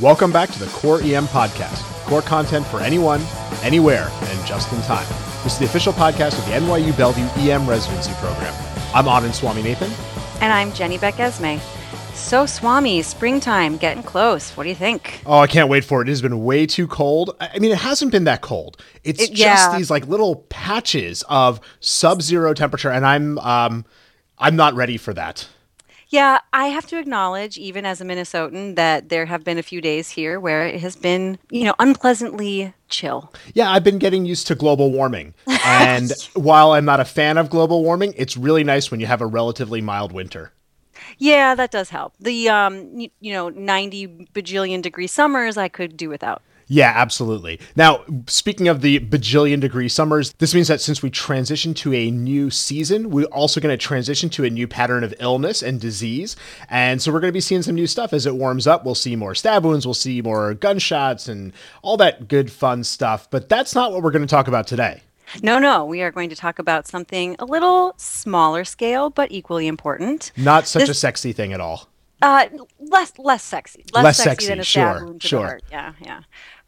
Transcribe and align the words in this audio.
Welcome 0.00 0.32
back 0.32 0.50
to 0.52 0.58
the 0.58 0.66
Core 0.66 1.00
EM 1.02 1.26
Podcast. 1.26 1.82
Core 2.06 2.22
content 2.22 2.66
for 2.66 2.80
anyone, 2.80 3.20
anywhere, 3.62 4.08
and 4.22 4.46
just 4.46 4.72
in 4.72 4.80
time. 4.82 5.06
This 5.42 5.54
is 5.54 5.58
the 5.58 5.64
official 5.66 5.92
podcast 5.92 6.38
of 6.38 6.44
the 6.46 6.52
NYU 6.52 6.96
Bellevue 6.96 7.26
EM 7.50 7.68
Residency 7.68 8.12
Program. 8.14 8.54
I'm 8.94 9.04
Anand 9.04 9.38
Swaminathan. 9.38 9.90
And 10.40 10.52
I'm 10.52 10.72
Jenny 10.72 10.96
Beck-Esmay. 10.96 11.60
So, 12.14 12.46
Swami, 12.46 13.02
springtime 13.02 13.76
getting 13.76 14.02
close. 14.02 14.56
What 14.56 14.62
do 14.64 14.68
you 14.68 14.74
think? 14.74 15.22
Oh, 15.26 15.38
I 15.38 15.46
can't 15.46 15.68
wait 15.68 15.84
for 15.84 16.00
it. 16.02 16.08
It 16.08 16.12
has 16.12 16.22
been 16.22 16.44
way 16.44 16.66
too 16.66 16.86
cold. 16.86 17.36
I 17.40 17.58
mean, 17.58 17.70
it 17.72 17.78
hasn't 17.78 18.10
been 18.12 18.24
that 18.24 18.40
cold. 18.40 18.82
It's 19.04 19.22
It- 19.22 19.28
just 19.32 19.38
yeah. 19.38 19.76
these 19.76 19.90
like 19.90 20.06
little 20.06 20.36
patches 20.48 21.22
of 21.28 21.60
sub-zero 21.80 22.54
temperature, 22.54 22.90
and 22.90 23.04
I'm 23.06 23.38
um, 23.38 23.84
I'm 24.38 24.56
not 24.56 24.74
ready 24.74 24.96
for 24.96 25.12
that. 25.14 25.46
Yeah, 26.10 26.40
I 26.52 26.66
have 26.66 26.86
to 26.88 26.98
acknowledge, 26.98 27.56
even 27.56 27.86
as 27.86 28.00
a 28.00 28.04
Minnesotan, 28.04 28.74
that 28.74 29.10
there 29.10 29.26
have 29.26 29.44
been 29.44 29.58
a 29.58 29.62
few 29.62 29.80
days 29.80 30.10
here 30.10 30.40
where 30.40 30.66
it 30.66 30.80
has 30.80 30.96
been, 30.96 31.38
you 31.50 31.62
know, 31.62 31.74
unpleasantly 31.78 32.74
chill. 32.88 33.32
Yeah, 33.54 33.70
I've 33.70 33.84
been 33.84 34.00
getting 34.00 34.26
used 34.26 34.48
to 34.48 34.56
global 34.56 34.90
warming, 34.90 35.34
and 35.64 36.10
while 36.34 36.72
I'm 36.72 36.84
not 36.84 36.98
a 36.98 37.04
fan 37.04 37.38
of 37.38 37.48
global 37.48 37.84
warming, 37.84 38.12
it's 38.16 38.36
really 38.36 38.64
nice 38.64 38.90
when 38.90 38.98
you 38.98 39.06
have 39.06 39.20
a 39.20 39.26
relatively 39.26 39.80
mild 39.80 40.10
winter. 40.10 40.52
Yeah, 41.16 41.54
that 41.54 41.70
does 41.70 41.90
help. 41.90 42.14
The, 42.18 42.48
um, 42.48 42.90
y- 42.92 43.10
you 43.20 43.32
know, 43.32 43.48
90 43.48 44.28
bajillion 44.34 44.82
degree 44.82 45.06
summers 45.06 45.56
I 45.56 45.68
could 45.68 45.96
do 45.96 46.08
without. 46.08 46.42
Yeah, 46.72 46.92
absolutely. 46.94 47.58
Now, 47.74 48.04
speaking 48.28 48.68
of 48.68 48.80
the 48.80 49.00
bajillion 49.00 49.58
degree 49.58 49.88
summers, 49.88 50.32
this 50.34 50.54
means 50.54 50.68
that 50.68 50.80
since 50.80 51.02
we 51.02 51.10
transition 51.10 51.74
to 51.74 51.92
a 51.92 52.12
new 52.12 52.48
season, 52.48 53.10
we're 53.10 53.24
also 53.24 53.60
going 53.60 53.76
to 53.76 53.76
transition 53.76 54.30
to 54.30 54.44
a 54.44 54.50
new 54.50 54.68
pattern 54.68 55.02
of 55.02 55.12
illness 55.18 55.64
and 55.64 55.80
disease. 55.80 56.36
And 56.68 57.02
so 57.02 57.10
we're 57.10 57.18
going 57.18 57.32
to 57.32 57.36
be 57.36 57.40
seeing 57.40 57.62
some 57.62 57.74
new 57.74 57.88
stuff 57.88 58.12
as 58.12 58.24
it 58.24 58.36
warms 58.36 58.68
up. 58.68 58.84
We'll 58.84 58.94
see 58.94 59.16
more 59.16 59.34
stab 59.34 59.64
wounds, 59.64 59.84
we'll 59.84 59.94
see 59.94 60.22
more 60.22 60.54
gunshots, 60.54 61.26
and 61.26 61.52
all 61.82 61.96
that 61.96 62.28
good, 62.28 62.52
fun 62.52 62.84
stuff. 62.84 63.28
But 63.28 63.48
that's 63.48 63.74
not 63.74 63.90
what 63.90 64.04
we're 64.04 64.12
going 64.12 64.22
to 64.22 64.28
talk 64.28 64.46
about 64.46 64.68
today. 64.68 65.02
No, 65.42 65.58
no, 65.58 65.84
we 65.84 66.02
are 66.02 66.12
going 66.12 66.30
to 66.30 66.36
talk 66.36 66.60
about 66.60 66.86
something 66.86 67.34
a 67.40 67.44
little 67.44 67.94
smaller 67.96 68.62
scale, 68.64 69.10
but 69.10 69.32
equally 69.32 69.66
important. 69.66 70.30
Not 70.36 70.68
such 70.68 70.88
a 70.88 70.94
sexy 70.94 71.32
thing 71.32 71.52
at 71.52 71.60
all. 71.60 71.88
Uh, 72.22 72.46
less 72.78 73.18
less 73.18 73.42
sexy, 73.42 73.84
less, 73.94 74.04
Less 74.04 74.16
sexy, 74.18 74.30
sexy, 74.30 74.46
than 74.48 74.60
a 74.60 74.64
sure, 74.64 75.04
wound 75.04 75.20
to 75.22 75.26
sure. 75.26 75.40
the 75.40 75.46
heart. 75.46 75.62
Yeah, 75.70 75.92
yeah. 76.00 76.20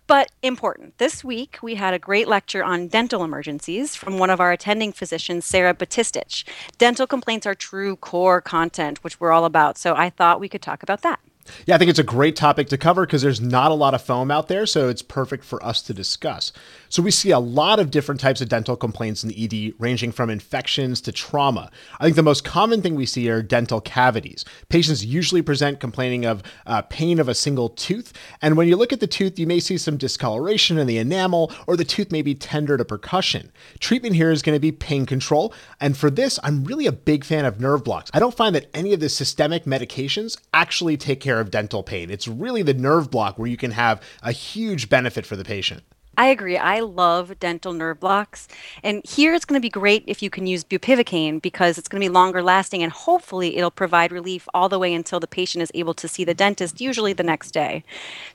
But 0.07 0.31
important. 0.43 0.99
This 0.99 1.23
week 1.25 1.59
we 1.63 1.77
had 1.77 1.95
a 1.95 1.99
great 1.99 2.29
lecture 2.29 2.65
on 2.65 2.89
dental 2.89 3.25
emergencies 3.25 3.95
from 3.95 4.19
one 4.19 4.31
of 4.31 4.41
our 4.41 4.53
attending 4.53 4.93
physicians, 4.93 5.45
Sarah 5.45 5.75
Batistich. 5.75 6.45
Dental 6.77 7.07
complaints 7.07 7.47
are 7.47 7.55
true 7.55 7.97
core 7.97 8.41
content, 8.41 9.03
which 9.05 9.21
we're 9.21 9.33
all 9.33 9.45
about. 9.45 9.79
So 9.79 9.95
I 9.95 10.11
thought 10.11 10.41
we 10.41 10.49
could 10.49 10.63
talk 10.63 10.83
about 10.83 11.03
that. 11.03 11.21
Yeah, 11.67 11.75
I 11.75 11.79
think 11.79 11.91
it's 11.91 11.99
a 11.99 12.05
great 12.05 12.37
topic 12.37 12.69
to 12.69 12.79
cover 12.79 13.05
because 13.07 13.23
there's 13.23 13.41
not 13.41 13.71
a 13.71 13.75
lot 13.75 13.95
of 13.95 14.03
foam 14.03 14.31
out 14.31 14.49
there, 14.49 14.67
so 14.67 14.89
it's 14.89 15.03
perfect 15.03 15.45
for 15.45 15.65
us 15.65 15.83
to 15.83 15.95
discuss. 15.95 16.53
So 16.89 17.03
we 17.03 17.11
see 17.11 17.31
a 17.31 17.39
lot 17.39 17.81
of 17.81 17.91
different 17.91 18.21
types 18.21 18.41
of 18.41 18.49
dental 18.49 18.77
complaints 18.77 19.25
in 19.25 19.31
the 19.31 19.45
ED, 19.45 19.75
ranging 19.79 20.13
from 20.13 20.31
infections 20.31 21.01
to 21.03 21.13
trauma. 21.13 21.71
I 21.99 22.05
think 22.05 22.17
the 22.17 22.23
most 22.23 22.45
common 22.45 22.83
thing 22.83 22.95
we 22.95 23.07
see 23.07 23.31
are 23.31 23.43
dental 23.43 23.81
cavities. 23.81 24.45
Patients 24.69 25.05
usually 25.05 25.43
present 25.43 25.81
complaining 25.81 26.25
of 26.25 26.43
uh, 26.67 26.83
pain 26.83 27.19
of 27.19 27.29
a 27.29 27.35
single 27.35 27.71
tooth, 27.71 28.13
and 28.41 28.57
when 28.57 28.69
you 28.69 28.77
look 28.77 28.93
at 28.93 29.01
the 29.01 29.07
tooth, 29.07 29.39
you 29.39 29.47
may 29.47 29.61
see 29.61 29.79
some 29.79 29.97
discoloration 29.97 30.79
in 30.79 30.87
the 30.87 30.99
enamel, 30.99 31.53
or 31.67 31.77
the 31.77 31.85
tooth 31.85 32.13
may 32.13 32.23
be 32.23 32.35
tender 32.35 32.77
to 32.77 32.85
percussion. 32.85 33.51
Treatment 33.81 34.15
here 34.15 34.31
is 34.31 34.43
going 34.43 34.57
to 34.57 34.61
be 34.61 34.73
pain 34.73 35.07
control, 35.07 35.55
and 35.81 35.97
for 35.97 36.11
this, 36.11 36.39
I'm 36.43 36.65
really 36.65 36.87
a 36.87 36.93
big 36.93 37.25
fan 37.25 37.45
of 37.45 37.61
nerve 37.61 37.85
blocks. 37.85 38.11
I 38.15 38.19
don't 38.19 38.37
find 38.37 38.55
that 38.55 38.69
any 38.75 38.93
of 38.93 39.01
the 39.01 39.09
systemic 39.09 39.65
medications 39.65 40.39
actually 40.53 40.97
take 40.97 41.21
care 41.21 41.32
of 41.41 41.51
dental 41.51 41.83
pain. 41.83 42.11
It's 42.11 42.29
really 42.29 42.63
the 42.63 42.75
nerve 42.75 43.11
block 43.11 43.39
where 43.39 43.49
you 43.49 43.57
can 43.57 43.73
have 43.73 44.03
a 44.23 44.33
huge 44.33 44.89
benefit 44.89 45.27
for 45.27 45.37
the 45.37 45.45
patient. 45.45 45.83
I 46.15 46.27
agree. 46.27 46.59
I 46.59 46.81
love 46.81 47.39
dental 47.41 47.73
nerve 47.73 47.99
blocks. 47.99 48.47
And 48.83 49.03
here 49.05 49.33
it's 49.33 49.47
going 49.47 49.59
to 49.59 49.65
be 49.65 49.71
great 49.71 50.05
if 50.07 50.23
you 50.23 50.29
can 50.29 50.47
use 50.47 50.63
bupivacaine 50.63 51.41
because 51.41 51.79
it's 51.79 51.89
going 51.89 52.03
to 52.03 52.05
be 52.05 52.13
longer 52.13 52.43
lasting 52.43 52.83
and 52.83 52.93
hopefully 52.93 53.57
it'll 53.57 53.71
provide 53.71 54.13
relief 54.13 54.47
all 54.53 54.69
the 54.69 54.79
way 54.79 54.93
until 54.93 55.21
the 55.21 55.27
patient 55.27 55.63
is 55.63 55.73
able 55.75 55.95
to 55.95 56.07
see 56.07 56.23
the 56.23 56.35
dentist, 56.35 56.83
usually 56.83 57.15
the 57.15 57.23
next 57.23 57.53
day. 57.53 57.83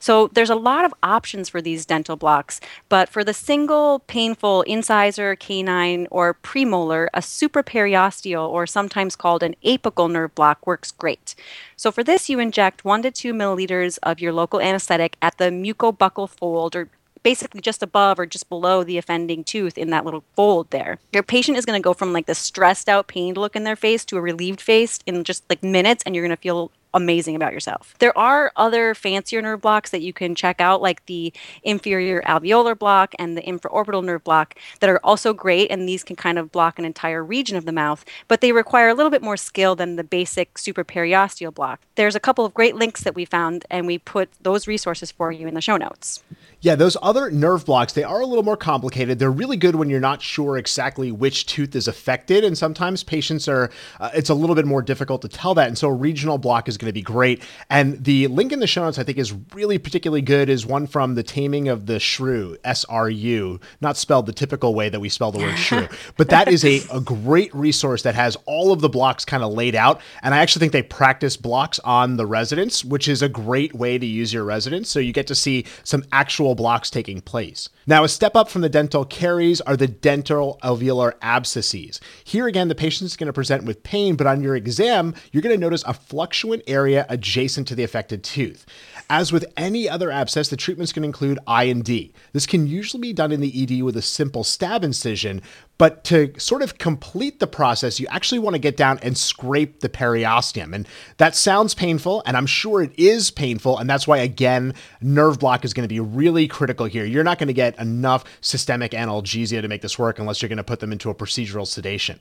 So 0.00 0.26
there's 0.26 0.50
a 0.50 0.56
lot 0.56 0.84
of 0.84 0.94
options 1.04 1.48
for 1.48 1.62
these 1.62 1.86
dental 1.86 2.16
blocks, 2.16 2.60
but 2.88 3.08
for 3.08 3.22
the 3.22 3.32
single 3.32 4.00
painful 4.00 4.62
incisor, 4.62 5.36
canine, 5.36 6.08
or 6.10 6.34
premolar, 6.34 7.06
a 7.14 7.20
supraperiosteal 7.20 8.48
or 8.48 8.66
sometimes 8.66 9.14
called 9.14 9.44
an 9.44 9.54
apical 9.64 10.10
nerve 10.10 10.34
block 10.34 10.66
works 10.66 10.90
great. 10.90 11.36
So 11.76 11.92
for 11.92 12.02
this, 12.02 12.28
you 12.28 12.40
inject 12.40 12.84
one 12.84 13.02
to 13.02 13.12
two 13.12 13.32
milliliters 13.32 14.00
of 14.02 14.18
your 14.18 14.32
local 14.32 14.60
anesthetic 14.60 15.16
at 15.22 15.38
the 15.38 15.44
mucobuccal 15.44 16.28
fold 16.28 16.74
or 16.74 16.88
basically 17.22 17.60
just 17.60 17.82
above 17.82 18.18
or 18.18 18.26
just 18.26 18.48
below 18.48 18.84
the 18.84 18.98
offending 18.98 19.44
tooth 19.44 19.78
in 19.78 19.90
that 19.90 20.04
little 20.04 20.24
fold 20.36 20.70
there. 20.70 20.98
Your 21.12 21.22
patient 21.22 21.58
is 21.58 21.64
going 21.64 21.80
to 21.80 21.84
go 21.84 21.94
from 21.94 22.12
like 22.12 22.26
the 22.26 22.34
stressed 22.34 22.88
out, 22.88 23.08
pained 23.08 23.36
look 23.36 23.56
in 23.56 23.64
their 23.64 23.76
face 23.76 24.04
to 24.06 24.16
a 24.16 24.20
relieved 24.20 24.60
face 24.60 24.98
in 25.06 25.24
just 25.24 25.44
like 25.48 25.62
minutes, 25.62 26.02
and 26.04 26.14
you're 26.14 26.24
going 26.24 26.36
to 26.36 26.40
feel 26.40 26.70
amazing 26.94 27.36
about 27.36 27.52
yourself. 27.52 27.94
There 27.98 28.16
are 28.16 28.52
other 28.56 28.94
fancier 28.94 29.42
nerve 29.42 29.60
blocks 29.60 29.90
that 29.90 30.00
you 30.00 30.12
can 30.12 30.34
check 30.34 30.60
out, 30.60 30.80
like 30.80 31.04
the 31.06 31.32
inferior 31.62 32.22
alveolar 32.22 32.78
block 32.78 33.14
and 33.18 33.36
the 33.36 33.42
infraorbital 33.42 34.04
nerve 34.04 34.24
block, 34.24 34.54
that 34.80 34.90
are 34.90 35.00
also 35.04 35.32
great. 35.32 35.70
And 35.70 35.88
these 35.88 36.02
can 36.02 36.16
kind 36.16 36.38
of 36.38 36.50
block 36.50 36.78
an 36.78 36.84
entire 36.84 37.22
region 37.22 37.56
of 37.56 37.64
the 37.64 37.72
mouth, 37.72 38.04
but 38.26 38.40
they 38.40 38.52
require 38.52 38.88
a 38.88 38.94
little 38.94 39.10
bit 39.10 39.22
more 39.22 39.36
skill 39.36 39.76
than 39.76 39.96
the 39.96 40.04
basic 40.04 40.54
supraperiosteal 40.54 41.54
block. 41.54 41.80
There's 41.96 42.14
a 42.14 42.20
couple 42.20 42.44
of 42.44 42.54
great 42.54 42.76
links 42.76 43.02
that 43.02 43.14
we 43.14 43.24
found, 43.24 43.64
and 43.70 43.86
we 43.86 43.98
put 43.98 44.30
those 44.40 44.66
resources 44.66 45.10
for 45.10 45.30
you 45.30 45.46
in 45.46 45.54
the 45.54 45.60
show 45.60 45.76
notes. 45.76 46.22
Yeah, 46.60 46.74
those 46.74 46.96
other 47.02 47.30
nerve 47.30 47.64
blocks, 47.66 47.92
they 47.92 48.02
are 48.02 48.20
a 48.20 48.26
little 48.26 48.42
more 48.42 48.56
complicated. 48.56 49.18
They're 49.18 49.30
really 49.30 49.56
good 49.56 49.76
when 49.76 49.90
you're 49.90 50.00
not 50.00 50.22
sure 50.22 50.56
exactly 50.56 51.12
which 51.12 51.46
tooth 51.46 51.76
is 51.76 51.86
affected. 51.86 52.42
And 52.42 52.56
sometimes 52.56 53.04
patients 53.04 53.46
are, 53.46 53.70
uh, 54.00 54.10
it's 54.14 54.30
a 54.30 54.34
little 54.34 54.56
bit 54.56 54.66
more 54.66 54.82
difficult 54.82 55.22
to 55.22 55.28
tell 55.28 55.54
that. 55.54 55.68
And 55.68 55.78
so 55.78 55.88
a 55.88 55.92
regional 55.92 56.38
block 56.38 56.68
is 56.68 56.77
going 56.78 56.88
to 56.88 56.94
be 56.94 57.02
great. 57.02 57.42
And 57.68 58.02
the 58.04 58.26
link 58.28 58.52
in 58.52 58.60
the 58.60 58.66
show 58.66 58.84
notes 58.84 58.98
I 58.98 59.02
think 59.02 59.18
is 59.18 59.34
really 59.52 59.78
particularly 59.78 60.22
good 60.22 60.48
is 60.48 60.64
one 60.64 60.86
from 60.86 61.14
The 61.14 61.22
Taming 61.22 61.68
of 61.68 61.86
the 61.86 62.00
Shrew, 62.00 62.56
S 62.64 62.84
R 62.86 63.10
U, 63.10 63.60
not 63.80 63.96
spelled 63.96 64.26
the 64.26 64.32
typical 64.32 64.74
way 64.74 64.88
that 64.88 65.00
we 65.00 65.08
spell 65.08 65.32
the 65.32 65.38
word 65.38 65.58
shrew. 65.58 65.88
But 66.16 66.30
that 66.30 66.48
is 66.48 66.64
a, 66.64 66.80
a 66.92 67.00
great 67.00 67.54
resource 67.54 68.02
that 68.02 68.14
has 68.14 68.36
all 68.46 68.72
of 68.72 68.80
the 68.80 68.88
blocks 68.88 69.24
kind 69.24 69.42
of 69.42 69.52
laid 69.52 69.74
out. 69.74 70.00
And 70.22 70.34
I 70.34 70.38
actually 70.38 70.60
think 70.60 70.72
they 70.72 70.82
practice 70.82 71.36
blocks 71.36 71.78
on 71.80 72.16
the 72.16 72.26
residents, 72.26 72.84
which 72.84 73.08
is 73.08 73.22
a 73.22 73.28
great 73.28 73.74
way 73.74 73.98
to 73.98 74.06
use 74.06 74.32
your 74.32 74.44
residents. 74.44 74.90
So 74.90 75.00
you 75.00 75.12
get 75.12 75.26
to 75.26 75.34
see 75.34 75.64
some 75.84 76.04
actual 76.12 76.54
blocks 76.54 76.90
taking 76.90 77.20
place. 77.20 77.68
Now, 77.86 78.04
a 78.04 78.08
step 78.08 78.36
up 78.36 78.48
from 78.48 78.62
the 78.62 78.68
dental 78.68 79.04
caries 79.04 79.60
are 79.62 79.76
the 79.76 79.88
dental 79.88 80.58
alveolar 80.62 81.14
abscesses. 81.22 82.00
Here 82.24 82.46
again, 82.46 82.68
the 82.68 82.74
patient 82.74 83.06
is 83.06 83.16
going 83.16 83.28
to 83.28 83.32
present 83.32 83.64
with 83.64 83.82
pain, 83.82 84.16
but 84.16 84.26
on 84.26 84.42
your 84.42 84.56
exam, 84.56 85.14
you're 85.32 85.42
going 85.42 85.56
to 85.56 85.60
notice 85.60 85.82
a 85.84 85.94
fluctuant 85.94 86.62
area 86.68 87.06
adjacent 87.08 87.66
to 87.68 87.74
the 87.74 87.84
affected 87.84 88.22
tooth. 88.22 88.66
As 89.10 89.32
with 89.32 89.46
any 89.56 89.88
other 89.88 90.10
abscess, 90.10 90.48
the 90.48 90.56
treatment's 90.56 90.92
can 90.92 91.04
include 91.04 91.38
I 91.46 91.64
and 91.64 91.82
D. 91.82 92.12
This 92.32 92.46
can 92.46 92.66
usually 92.66 93.00
be 93.00 93.12
done 93.12 93.32
in 93.32 93.40
the 93.40 93.62
ED 93.62 93.82
with 93.82 93.96
a 93.96 94.02
simple 94.02 94.44
stab 94.44 94.84
incision, 94.84 95.40
but 95.78 96.02
to 96.04 96.32
sort 96.38 96.62
of 96.62 96.76
complete 96.78 97.38
the 97.38 97.46
process, 97.46 98.00
you 98.00 98.08
actually 98.10 98.40
want 98.40 98.54
to 98.54 98.58
get 98.58 98.76
down 98.76 98.98
and 99.00 99.16
scrape 99.16 99.78
the 99.78 99.88
periosteum. 99.88 100.74
And 100.74 100.88
that 101.18 101.36
sounds 101.36 101.72
painful, 101.72 102.22
and 102.26 102.36
I'm 102.36 102.46
sure 102.46 102.82
it 102.82 102.90
is 102.98 103.30
painful. 103.30 103.78
And 103.78 103.88
that's 103.88 104.06
why, 104.06 104.18
again, 104.18 104.74
nerve 105.00 105.38
block 105.38 105.64
is 105.64 105.72
going 105.72 105.88
to 105.88 105.92
be 105.92 106.00
really 106.00 106.48
critical 106.48 106.86
here. 106.86 107.04
You're 107.04 107.22
not 107.22 107.38
going 107.38 107.46
to 107.46 107.54
get 107.54 107.78
enough 107.78 108.24
systemic 108.40 108.90
analgesia 108.90 109.62
to 109.62 109.68
make 109.68 109.82
this 109.82 109.98
work 109.98 110.18
unless 110.18 110.42
you're 110.42 110.48
going 110.48 110.56
to 110.56 110.64
put 110.64 110.80
them 110.80 110.90
into 110.90 111.10
a 111.10 111.14
procedural 111.14 111.66
sedation. 111.66 112.18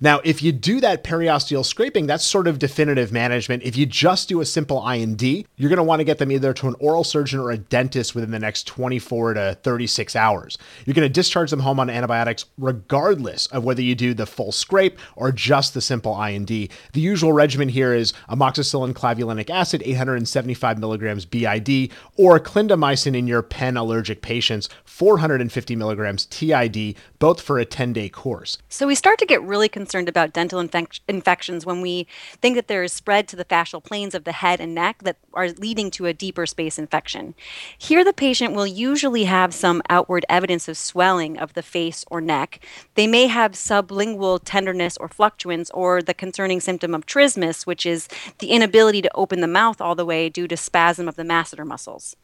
Now, 0.00 0.20
if 0.22 0.40
you 0.40 0.52
do 0.52 0.80
that 0.80 1.02
periosteal 1.02 1.64
scraping, 1.64 2.06
that's 2.06 2.24
sort 2.24 2.46
of 2.46 2.60
definitive 2.60 3.10
management. 3.10 3.64
If 3.64 3.76
you 3.76 3.86
just 3.86 4.28
do 4.28 4.40
a 4.40 4.46
simple 4.46 4.80
I&D, 4.82 5.46
you're 5.56 5.68
going 5.68 5.78
to 5.78 5.82
want 5.82 5.98
to 5.98 6.04
get 6.04 6.18
them 6.18 6.30
either 6.30 6.52
to 6.54 6.68
an 6.68 6.76
oral 6.78 7.02
surgeon 7.02 7.40
or 7.40 7.50
a 7.50 7.58
dentist 7.58 8.14
within 8.14 8.30
the 8.30 8.38
next 8.38 8.68
24 8.68 9.34
to 9.34 9.58
36 9.64 10.14
hours. 10.14 10.58
You're 10.86 10.94
going 10.94 11.08
to 11.08 11.12
discharge 11.12 11.50
them 11.50 11.60
home 11.60 11.80
on 11.80 11.90
antibiotics 11.90 12.46
regardless 12.56 12.99
of 13.08 13.64
whether 13.64 13.82
you 13.82 13.94
do 13.94 14.14
the 14.14 14.26
full 14.26 14.52
scrape 14.52 14.98
or 15.16 15.32
just 15.32 15.74
the 15.74 15.80
simple 15.80 16.14
I&D. 16.14 16.70
The 16.92 17.00
usual 17.00 17.32
regimen 17.32 17.70
here 17.70 17.94
is 17.94 18.12
amoxicillin 18.28 18.92
clavulanic 18.92 19.50
acid 19.50 19.82
875 19.84 20.78
milligrams 20.78 21.24
BID 21.24 21.90
or 22.16 22.38
clindamycin 22.38 23.16
in 23.16 23.26
your 23.26 23.42
pen 23.42 23.76
allergic 23.76 24.22
patients 24.22 24.68
450 24.84 25.76
milligrams 25.76 26.26
TID, 26.26 26.94
both 27.18 27.40
for 27.40 27.58
a 27.58 27.64
10-day 27.64 28.10
course. 28.10 28.58
So 28.68 28.86
we 28.86 28.94
start 28.94 29.18
to 29.20 29.26
get 29.26 29.42
really 29.42 29.68
concerned 29.68 30.08
about 30.08 30.32
dental 30.32 30.62
infec- 30.62 31.00
infections 31.08 31.64
when 31.64 31.80
we 31.80 32.06
think 32.42 32.56
that 32.56 32.68
there 32.68 32.82
is 32.82 32.92
spread 32.92 33.26
to 33.28 33.36
the 33.36 33.44
fascial 33.44 33.82
planes 33.82 34.14
of 34.14 34.24
the 34.24 34.32
head 34.32 34.60
and 34.60 34.74
neck 34.74 35.02
that 35.04 35.16
are 35.32 35.48
leading 35.48 35.90
to 35.92 36.06
a 36.06 36.12
deeper 36.12 36.44
space 36.44 36.78
infection. 36.78 37.34
Here, 37.78 38.04
the 38.04 38.12
patient 38.12 38.54
will 38.54 38.66
usually 38.66 39.24
have 39.24 39.54
some 39.54 39.82
outward 39.88 40.26
evidence 40.28 40.68
of 40.68 40.76
swelling 40.76 41.38
of 41.38 41.54
the 41.54 41.62
face 41.62 42.04
or 42.10 42.20
neck. 42.20 42.60
They 42.94 43.06
may 43.06 43.28
have 43.28 43.52
sublingual 43.52 44.40
tenderness 44.44 44.96
or 44.96 45.08
fluctuance, 45.08 45.70
or 45.70 46.02
the 46.02 46.14
concerning 46.14 46.60
symptom 46.60 46.94
of 46.94 47.06
trismus, 47.06 47.66
which 47.66 47.86
is 47.86 48.08
the 48.38 48.50
inability 48.50 49.02
to 49.02 49.14
open 49.14 49.40
the 49.40 49.46
mouth 49.46 49.80
all 49.80 49.94
the 49.94 50.04
way 50.04 50.28
due 50.28 50.48
to 50.48 50.56
spasm 50.56 51.08
of 51.08 51.16
the 51.16 51.22
masseter 51.22 51.66
muscles. 51.66 52.16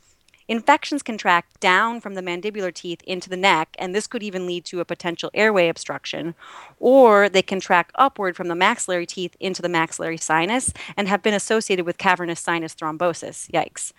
Infections 0.49 1.03
can 1.03 1.19
track 1.19 1.59
down 1.59 2.01
from 2.01 2.15
the 2.15 2.23
mandibular 2.23 2.73
teeth 2.73 3.03
into 3.03 3.29
the 3.29 3.37
neck, 3.37 3.75
and 3.81 3.95
this 3.95 4.07
could 4.07 4.23
even 4.23 4.47
lead 4.47 4.65
to 4.67 4.79
a 4.79 4.85
potential 4.85 5.31
airway 5.35 5.69
obstruction. 5.69 6.37
Or 6.79 7.29
they 7.29 7.43
can 7.43 7.59
track 7.59 7.91
upward 7.97 8.37
from 8.37 8.47
the 8.47 8.55
maxillary 8.55 9.07
teeth 9.07 9.37
into 9.41 9.61
the 9.61 9.69
maxillary 9.69 10.19
sinus 10.19 10.73
and 10.97 11.09
have 11.09 11.23
been 11.23 11.35
associated 11.35 11.85
with 11.85 11.99
cavernous 11.99 12.39
sinus 12.39 12.77
thrombosis. 12.77 13.51
Yikes. 13.51 13.93